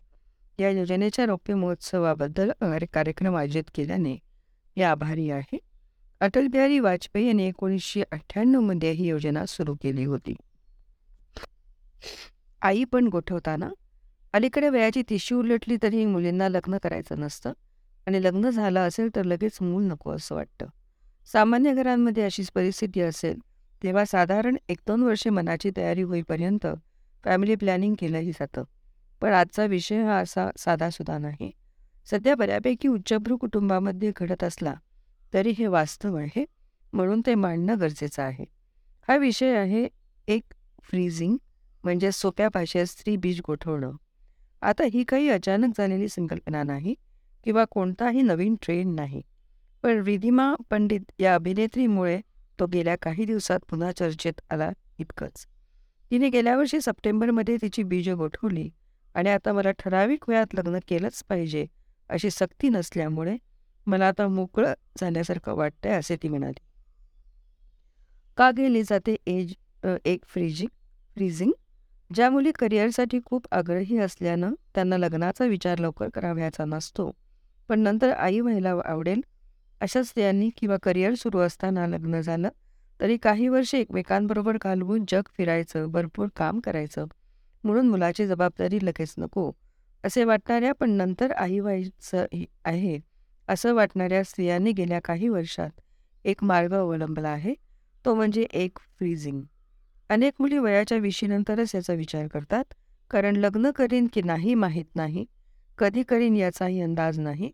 या 0.58 0.68
योजनेच्या 0.70 1.24
रौप्य 1.26 1.54
महोत्सवाबद्दल 1.54 2.50
कार्यक्रम 2.92 3.36
आयोजित 3.36 3.64
केल्याने 3.74 4.12
मी 4.76 4.82
आभारी 4.82 5.28
आहे. 5.30 5.58
अटल 6.20 6.46
बिहारी 6.46 6.78
वाजपेयी 6.78 7.26
यांनी 7.26 7.44
एकोणीसशे 7.46 8.02
अठ्ठ्याण्णवमध्ये 8.12 8.90
ही 8.90 9.08
योजना 9.08 9.44
सुरू 9.46 9.74
केली 9.74 10.04
होती. 10.04 10.34
आई 12.62 12.84
पण 12.84 13.06
गोठवताना 13.06 13.68
अलीकडे 14.34 14.68
वयाची 14.68 15.02
तिशी 15.10 15.34
उलटली 15.34 15.76
तरी 15.82 16.04
मुलींना 16.04 16.48
लग्न 16.48 16.78
करायचं 16.82 17.20
नसतं 17.20 17.52
आणि 18.06 18.22
लग्न 18.22 18.50
झालं 18.50 18.80
असेल 18.80 19.08
तर 19.16 19.24
लगेच 19.24 19.58
मूल 19.60 19.84
नको 19.84 20.10
असं 20.10 20.34
वाटतं. 20.34 20.66
सामान्य 21.32 21.74
घरांमध्ये 21.74 22.24
अशीच 22.24 22.50
परिस्थिती 22.50 23.00
असेल 23.00 23.38
तेव्हा 23.82 24.04
साधारण 24.04 24.56
एक 24.68 24.78
दोन 24.86 25.02
वर्षे 25.02 25.30
मनाची 25.30 25.70
तयारी 25.76 26.02
होईपर्यंत 26.02 26.66
फॅमिली 27.24 27.54
प्लॅनिंग 27.54 27.94
केलंही 27.98 28.32
जातं. 28.32 28.64
पण 29.20 29.32
आजचा 29.32 29.64
विषय 29.64 30.02
हा 30.04 30.18
असा 30.18 30.48
साधासुद्धा 30.58 31.18
नाही. 31.18 31.50
सध्या 32.06 32.34
बऱ्यापैकी 32.34 32.88
उच्चभ्रू 32.88 33.36
कुटुंबामध्ये 33.36 34.12
घडत 34.16 34.44
असला 34.44 34.74
तरी 35.34 35.50
हे 35.50 35.66
वास्तव 35.66 36.16
आहे 36.16 36.44
म्हणून 36.92 37.20
ते 37.26 37.34
मांडणं 37.34 37.80
गरजेचं 37.80 38.22
आहे. 38.22 38.44
हा 39.08 39.16
विषय 39.16 39.56
आहे 39.56 39.88
एक 40.28 40.54
फ्रीझिंग 40.82 41.36
म्हणजे 41.84 42.12
सोप्या 42.12 42.48
भाषेत 42.54 42.86
स्त्री 42.86 43.16
बीज 43.16 43.40
गोठवणं. 43.46 43.92
आता 44.62 44.84
ही 44.92 45.04
काही 45.04 45.28
अचानक 45.28 45.78
झालेली 45.78 46.08
संकल्पना 46.08 46.62
नाही 46.62 46.94
किंवा 47.44 47.64
कोणताही 47.70 48.22
नवीन 48.22 48.54
ट्रेंड 48.62 48.94
नाही. 48.94 49.22
पण 49.82 50.02
रिधिमा 50.02 50.54
पंडित 50.70 51.00
या 51.18 51.34
अभिनेत्रीमुळे 51.34 52.20
तो 52.60 52.66
गेल्या 52.66 52.96
काही 53.02 53.24
दिवसात 53.24 53.60
पुन्हा 53.68 53.92
चर्चेत 53.92 54.40
आला 54.50 54.70
इतकंच. 54.98 55.46
तिने 56.10 56.28
गेल्या 56.28 56.56
वर्षी 56.56 56.80
सप्टेंबरमध्ये 56.80 57.56
तिची 57.62 57.82
बीजं 57.82 58.16
गोठवली. 58.16 58.68
आणि 59.18 59.30
आता 59.30 59.52
मला 59.52 59.70
ठराविक 59.78 60.28
वेळात 60.28 60.54
लग्न 60.54 60.78
केलंच 60.88 61.22
पाहिजे 61.28 61.66
अशी 62.10 62.30
सक्ती 62.30 62.68
नसल्यामुळे 62.68 63.36
मला 63.86 64.08
आता 64.08 64.26
मोकळं 64.28 64.72
झाल्यासारखं 65.00 65.54
वाटतंय 65.56 65.92
असे 65.92 66.16
ती 66.16 66.28
म्हणाली. 66.28 66.60
का 68.38 68.50
गेली 68.50 68.82
जाते 68.82 69.16
एज 69.26 69.54
एक 70.04 70.24
फ्रीजिंग 70.24 70.68
फ्रीजिंग? 71.16 71.52
ज्या 72.10 72.30
मुली 72.30 72.50
करिअरसाठी 72.52 73.20
खूप 73.24 73.46
आग्रही 73.52 73.98
असल्यानं 73.98 74.54
त्यांना 74.74 74.98
लग्नाचा 74.98 75.44
विचार 75.44 75.78
लवकर 75.78 76.08
करावयाचा 76.14 76.64
नसतो 76.64 77.10
पण 77.68 77.80
नंतर 77.80 78.12
आई 78.12 78.40
व्हायला 78.40 78.74
आवडेल 78.84 79.20
अशा 79.80 80.02
स्त्रियांनी 80.02 80.50
किंवा 80.56 80.76
करिअर 80.82 81.14
सुरू 81.14 81.38
असताना 81.38 81.86
लग्न 81.86 82.20
झालं 82.20 82.48
तरी 83.00 83.16
काही 83.16 83.48
वर्ष 83.48 83.74
एकमेकांबरोबर 83.74 84.56
घालवून 84.62 85.04
जग 85.08 85.28
फिरायचं 85.36 85.90
भरपूर 85.92 86.28
काम 86.36 86.60
करायचं. 86.60 87.06
म्हणून 87.64 87.88
मुलाची 87.88 88.26
जबाबदारी 88.26 88.78
लगेच 88.82 89.14
नको. 89.18 89.50
असे 90.04 90.24
वाटणाऱ्या 90.24 90.72
पण 90.74 90.90
नंतर 90.90 91.32
आई 91.32 91.58
व्हायचं 91.58 92.26
आहे 92.64 92.98
असं 93.48 93.74
वाटणाऱ्या 93.74 94.22
स्त्रियांनी 94.24 94.72
गेल्या 94.72 95.00
काही 95.04 95.28
वर्षात 95.28 95.80
एक 96.24 96.44
मार्ग 96.44 96.74
अवलंबला 96.74 97.28
आहे 97.28 97.54
तो 98.04 98.14
म्हणजे 98.14 98.46
एक 98.52 98.78
फ्रीजिंग 98.98 99.42
अनेक 100.10 100.34
मुली 100.38 100.58
वयाच्या 100.58 100.98
विशीनंतरच 100.98 101.74
याचा 101.74 101.92
विचार 101.92 102.26
करतात 102.26 102.74
कारण 103.10 103.36
लग्न 103.36 103.70
करीन 103.70 104.06
की 104.12 104.22
नाही 104.22 104.54
माहीत 104.54 104.96
नाही 104.96 105.24
कधी 105.78 106.02
करीन 106.02 106.36
याचाही 106.36 106.80
अंदाज 106.80 107.18
नाही 107.18 107.50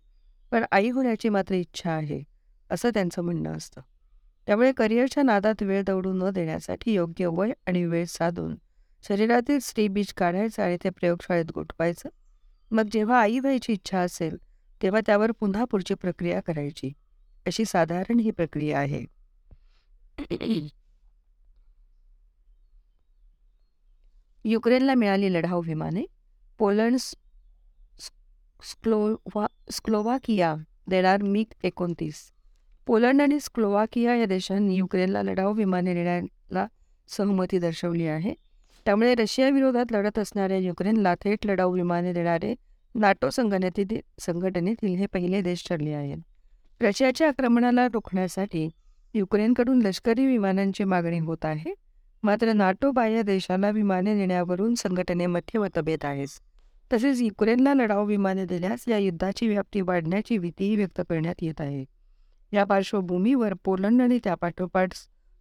पण 0.53 0.65
आई 0.71 0.91
होण्याची 0.91 1.29
मात्र 1.29 1.55
इच्छा 1.55 1.91
आहे 1.91 2.23
असं 2.71 2.91
त्यांचं 2.95 3.23
म्हणणं 3.23 3.57
असतं. 3.57 3.81
त्यामुळे 4.47 4.73
करिअरच्या 4.73 5.23
नादात 5.23 5.63
वेळ 5.63 5.83
दौडू 5.83 6.13
न 6.13 6.31
देण्यासाठी 6.31 6.93
योग्य 6.95 7.27
वय 7.27 7.53
आणि 7.67 7.85
वेळ 7.85 8.05
साधून 8.09 8.55
शरीरातील 9.05 9.59
स्त्री 9.59 9.87
बीज 9.89 10.13
काढायचं 10.13 10.63
आणि 10.63 10.77
ते 10.85 10.91
प्रयोगशाळेत 10.91 11.51
गोठवायचं. 11.55 12.09
मग 12.71 12.89
जेव्हा 12.93 13.21
आई 13.21 13.39
व्हायची 13.39 13.73
इच्छा 13.73 14.01
असेल 14.01 14.37
तेव्हा 14.83 15.01
त्यावर 15.07 15.31
पुन्हा 15.31 15.65
पुढची 15.65 15.95
प्रक्रिया 15.95 16.41
करायची. 16.41 16.93
अशी 17.47 17.65
साधारण 17.65 18.21
ही 18.21 18.31
प्रक्रिया 18.31 18.79
आहे. 18.79 19.05
युक्रेनला 24.45 24.95
मिळाली 24.95 25.33
लढाऊ 25.33 25.63
विमाने. 25.63 26.05
पोलंड 26.59 26.97
स्क्लोवा 28.63 29.47
स्क्लोवाकिया 29.71 30.55
देणार 30.89 31.23
मिग 31.23 31.53
एकोणतीस. 31.65 32.31
पोलंड 32.87 33.23
आणि 33.23 33.41
स्क्लोवाकिया 33.41 34.15
या 34.17 34.27
देशांनी 34.27 34.77
युक्रेनला 34.77 35.23
लढाऊ 35.23 35.55
विमाने 35.55 35.95
देण्याला 35.95 36.67
सहमती 37.09 37.59
दर्शवली 37.59 38.07
आहे. 38.07 38.35
त्यामुळे 38.87 39.15
रशियाविरोधात 39.15 39.93
लढत 39.93 40.19
असणाऱ्या 40.19 40.57
युक्रेनला 40.57 41.15
थेट 41.15 41.47
लढाऊ 41.47 41.73
विमाने 41.73 42.13
देणारे 42.13 42.55
नाटो 42.95 43.31
संघटनेतील 43.31 44.01
संघटनेतील 44.21 44.95
हे 44.97 45.07
पहिले 45.07 45.41
देश 45.43 45.65
ठरले 45.69 45.93
आहेत. 45.93 46.19
रशियाच्या 46.81 47.29
आक्रमणाला 47.29 47.87
रोखण्यासाठी 47.87 48.69
युक्रेनकडून 49.15 49.83
लष्करी 49.83 50.27
विमानांची 50.27 50.85
मागणी 50.85 51.19
होत 51.19 51.45
आहे. 51.45 51.75
मात्र 52.23 52.53
नाटो 52.53 52.91
बाह्य 52.91 53.23
देशाला 53.23 53.71
विमाने 53.71 54.15
देण्यावरून 54.15 54.75
संघटनेमध्ये 54.75 55.59
मतभेद 55.61 56.05
आहेच 56.05 56.41
तसेच 56.93 57.21
युक्रेनला 57.23 57.75
लढाऊ 57.75 58.07
विमाने 58.07 58.45
दिल्यास 58.45 58.85
या 58.89 58.99
युद्धाची 58.99 59.49
व्याप्ती 59.49 59.81
वाढण्याची 59.81 60.39
भीतीही 60.39 60.77
व्यक्त 60.77 61.01
करण्यात 61.09 61.43
येत 61.43 61.61
आहे. 61.61 61.85
या 62.53 62.65
पार्श्वभूमीवर 62.65 63.55
पोलंड 63.65 64.03
आणि 64.03 64.19
त्यापाठोपाठ 64.25 64.89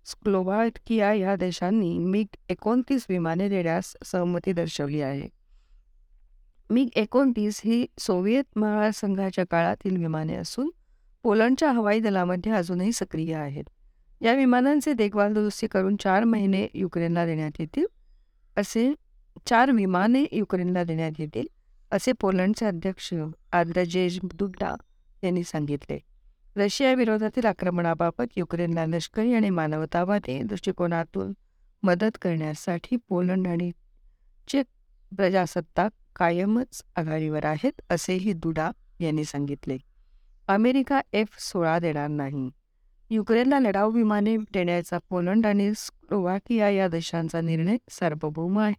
स्लोवाकिया 0.06 1.13
या 1.13 1.36
देशांनी 1.36 1.98
मिग 1.98 2.36
एकोणतीस 2.50 3.06
विमाने 3.10 3.50
देण्यास 3.50 3.96
सहमती 4.06 4.54
दर्शवली 4.54 5.02
आहे. 5.02 5.30
मिग 6.70 6.88
एकोणतीस 6.96 7.62
ही 7.66 7.86
सोव्हिएत 8.00 8.58
महासंघाच्या 8.58 9.46
काळातील 9.52 9.98
विमाने 9.98 10.36
असून 10.36 10.70
पोलंडच्या 11.24 11.72
हवाई 11.72 12.00
दलामध्ये 12.00 12.52
अजूनही 12.52 12.92
सक्रिय 12.92 13.34
आहेत. 13.36 13.63
या 14.22 14.34
विमानांचे 14.34 14.94
देखभाल 14.94 15.34
दुरुस्ती 15.34 15.68
करून 15.68 15.96
चार 15.96 16.24
महिने 16.24 16.68
युक्रेनला 16.74 17.26
देण्यात 17.26 17.52
येतील 17.60 17.86
असे 18.58 18.94
चार 19.46 19.72
विमाने 19.72 20.26
युक्रेनला 20.32 20.84
देण्यात 20.84 21.12
येतील 21.20 21.48
असे 21.92 22.12
पोलंडचे 22.12 22.66
अध्यक्ष 22.66 23.13
आद्रजेज 23.52 24.20
दुड्डा 24.24 24.76
यांनी 25.24 25.44
सांगितले. 25.44 26.00
रशियाविरोधातील 26.58 27.46
आक्रमणाबाबत 27.46 28.38
युक्रेनला 28.38 28.86
लष्करी 28.86 29.34
आणि 29.34 29.50
मानवतावादी 29.50 30.42
दृष्टिकोनातून 30.42 31.34
मदत 31.84 32.18
करण्यासाठी 32.22 32.96
पोलंड 33.10 33.48
आणि 33.48 33.72
चेक 34.48 34.66
प्रजासत्ताक 35.18 35.92
कायमच 36.16 36.84
आघाडीवर 36.96 37.46
आहेत 37.46 37.82
असेही 37.89 38.34
दुडा 38.34 38.72
यांनी 39.00 39.26
सांगितले. 39.26 39.78
अमेरिका 40.48 41.02
एफ 41.13 41.39
सोळा 41.39 41.80
देणार 41.80 42.08
नाही. 42.08 42.50
युक्रेनला 43.10 43.60
लढाऊ 43.60 43.92
विमाने 43.92 44.38
देण्याचा 44.38 44.98
पोलंड 45.10 45.46
आणि 45.46 45.72
स्लोवाकिया 45.76 46.70
या 46.70 46.88
देशांचा 46.88 47.42
निर्णय 47.42 47.78
सार्वभौम 47.89 48.60
आहे. 48.60 48.74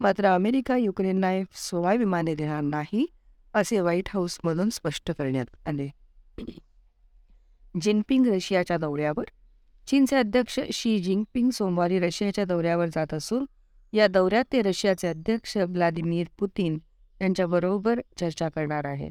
मात्र 0.00 0.26
अमेरिका 0.26 0.76
युक्रेनला 0.76 1.32
एफ 1.32 1.46
सोळा 1.54 1.94
विमाने 1.94 2.34
देणार 2.34 2.60
नाही 2.60 3.06
असे 3.54 3.80
व्हाईट 3.80 4.08
हाऊसमधून 4.08 4.70
स्पष्ट 4.70 5.10
करण्यात 5.10 5.68
आले. 5.68 5.88
जिनपिंग 7.80 8.26
रशियाच्या 8.26 8.76
दौऱ्यावर. 8.76 9.24
चीनचे 9.88 10.16
अध्यक्ष 10.16 10.60
शी 10.72 10.98
जिनपिंग 10.98 11.50
सोमवारी 11.50 11.98
रशियाच्या 11.98 12.44
दौऱ्यावर 12.44 12.86
जात 12.86 13.14
असून 13.14 13.44
या 13.92 14.06
दौऱ्यात 14.06 14.44
ते 14.52 14.62
रशियाचे 14.62 15.08
अध्यक्ष 15.08 15.56
व्लादिमीर 15.56 16.26
पुतीन 16.38 16.78
यांच्याबरोबर 17.20 18.00
चर्चा 18.16 18.48
करणार 18.48 18.84
आहेत. 18.84 19.10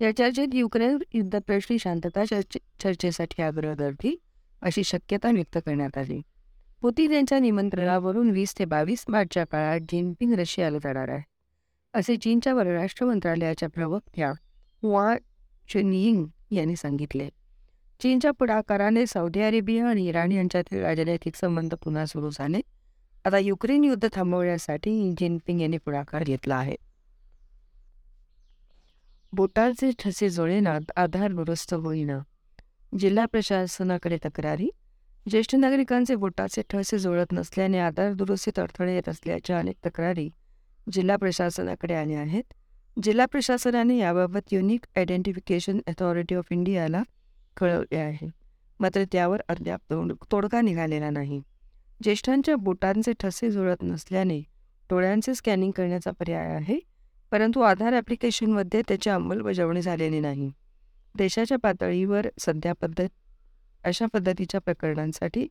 या 0.00 0.16
चर्चेत 0.16 0.48
युक्रेन 0.52 0.98
युद्धप्रश्नी 1.14 1.78
शांतता 1.78 2.24
चर्चे 2.24 2.58
चर्चेसाठी 2.80 3.42
आग्रह 3.42 3.74
धरतील 3.74 4.16
अशी 4.62 4.84
शक्यता 4.84 5.30
व्यक्त 5.30 5.58
करण्यात 5.66 5.98
आली. 5.98 6.20
पुतीन 6.80 7.12
यांच्या 7.12 7.38
निमंत्रणावरून 7.38 8.30
वीस 8.30 8.58
ते 8.58 8.64
बावीस 8.64 9.04
मार्चच्या 9.08 9.44
काळात 9.44 9.80
जिनपिंग 9.80 10.32
रशियाला 10.32 10.78
जाणार 10.78 11.08
आहे. 11.08 11.22
असे 11.94 12.16
चीनच्या 12.16 12.54
परराष्ट्र 12.54 13.06
मंत्रालयाच्या 13.06 13.68
प्रवक्त्या 13.68 14.32
हुआ 14.82 15.14
चुनिंग 15.68 16.26
यांनी 16.50 16.76
सांगितले. 16.76 17.28
चीनच्या 18.02 18.30
पुढाकाराने 18.30 19.06
सौदी 19.06 19.40
अरेबिया 19.40 19.88
आणि 19.88 20.06
इराण 20.06 20.32
यांच्यातील 20.32 20.80
राजनैतिक 20.80 21.36
संबंध 21.36 21.74
पुन्हा 21.74 22.06
सुरू 22.06 22.30
झाले. 22.30 22.60
आता 23.24 23.38
युक्रेन 23.38 23.84
युद्ध 23.84 24.08
थांबवण्यासाठी 24.12 25.12
जिनपिंग 25.12 25.60
यांनी 25.60 25.78
पुढाकार 25.78 26.24
घेतला 26.24 26.56
आहे. 26.56 26.76
बोटांचे 29.32 29.90
ठसे 29.98 30.30
जोडेनात 30.30 30.80
आधार 30.96 31.32
दुरुस्त 31.32 31.74
होईना. 31.74 32.18
जिल्हा 32.98 33.24
प्रशासनाकडे 33.24 34.18
तक्रारी. 34.24 34.70
ज्येष्ठ 35.30 35.54
नागरिकांचे 35.54 36.14
बोटाचे 36.14 36.62
ठसे 36.70 36.98
जोडत 36.98 37.32
नसल्याने 37.32 37.78
आधार 37.78 38.12
दुरुस्तीत 38.12 38.58
अडथळे 38.58 38.94
येत 38.94 39.08
असल्याच्या 39.08 39.58
अनेक 39.58 39.76
तक्रारी 39.86 40.30
जिल्हा 40.92 41.16
प्रशासनाकडे 41.16 41.94
आल्या 41.94 42.20
आहेत. 42.20 42.44
जिल्हा 43.02 43.26
प्रशासनाने 43.26 43.98
याबाबत 43.98 44.52
युनिक 44.52 44.84
आयडेंटिफिकेशन 44.96 45.78
अथॉरिटी 45.86 46.34
ऑफ 46.34 46.44
इंडियाला 46.50 47.02
कळवले 47.60 47.96
आहे. 47.96 48.28
मात्र 48.80 49.02
त्यावर 49.12 49.40
अद्याप 49.48 49.80
तोड 49.90 50.12
तोडगा 50.32 50.60
निघालेला 50.60 51.10
नाही. 51.10 51.40
ज्येष्ठांच्या 52.00 52.56
बोटांचे 52.56 53.12
ठसे 53.20 53.50
जुळत 53.50 53.82
नसल्याने 53.82 54.40
डोळ्यांचे 54.90 55.34
स्कॅनिंग 55.34 55.70
करण्याचा 55.70 56.10
पर्याय 56.10 56.54
आहे 56.54 56.78
परंतु 57.32 57.60
आधार 57.60 57.94
ॲप्लिकेशनमध्ये 57.94 58.82
त्याची 58.88 59.10
अंमलबजावणी 59.10 59.82
झालेली 59.82 60.20
नाही. 60.20 60.50
देशाच्या 61.14 61.58
पातळीवर 61.58 62.26
सध्या 62.38 62.72
पद्धत 62.80 63.08
अशा 63.84 64.06
पद्धतीच्या 64.12 64.60
प्रकरणांसाठी 64.60 65.46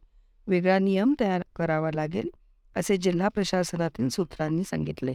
वेगळा 0.47 0.77
नियम 0.79 1.13
तयार 1.19 1.41
करावा 1.55 1.89
लागेल 1.95 2.29
असे 2.75 2.97
जिल्हा 2.97 3.27
प्रशासनातील 3.27 4.09
सूत्रांनी 4.09 4.63
सांगितले. 4.63 5.13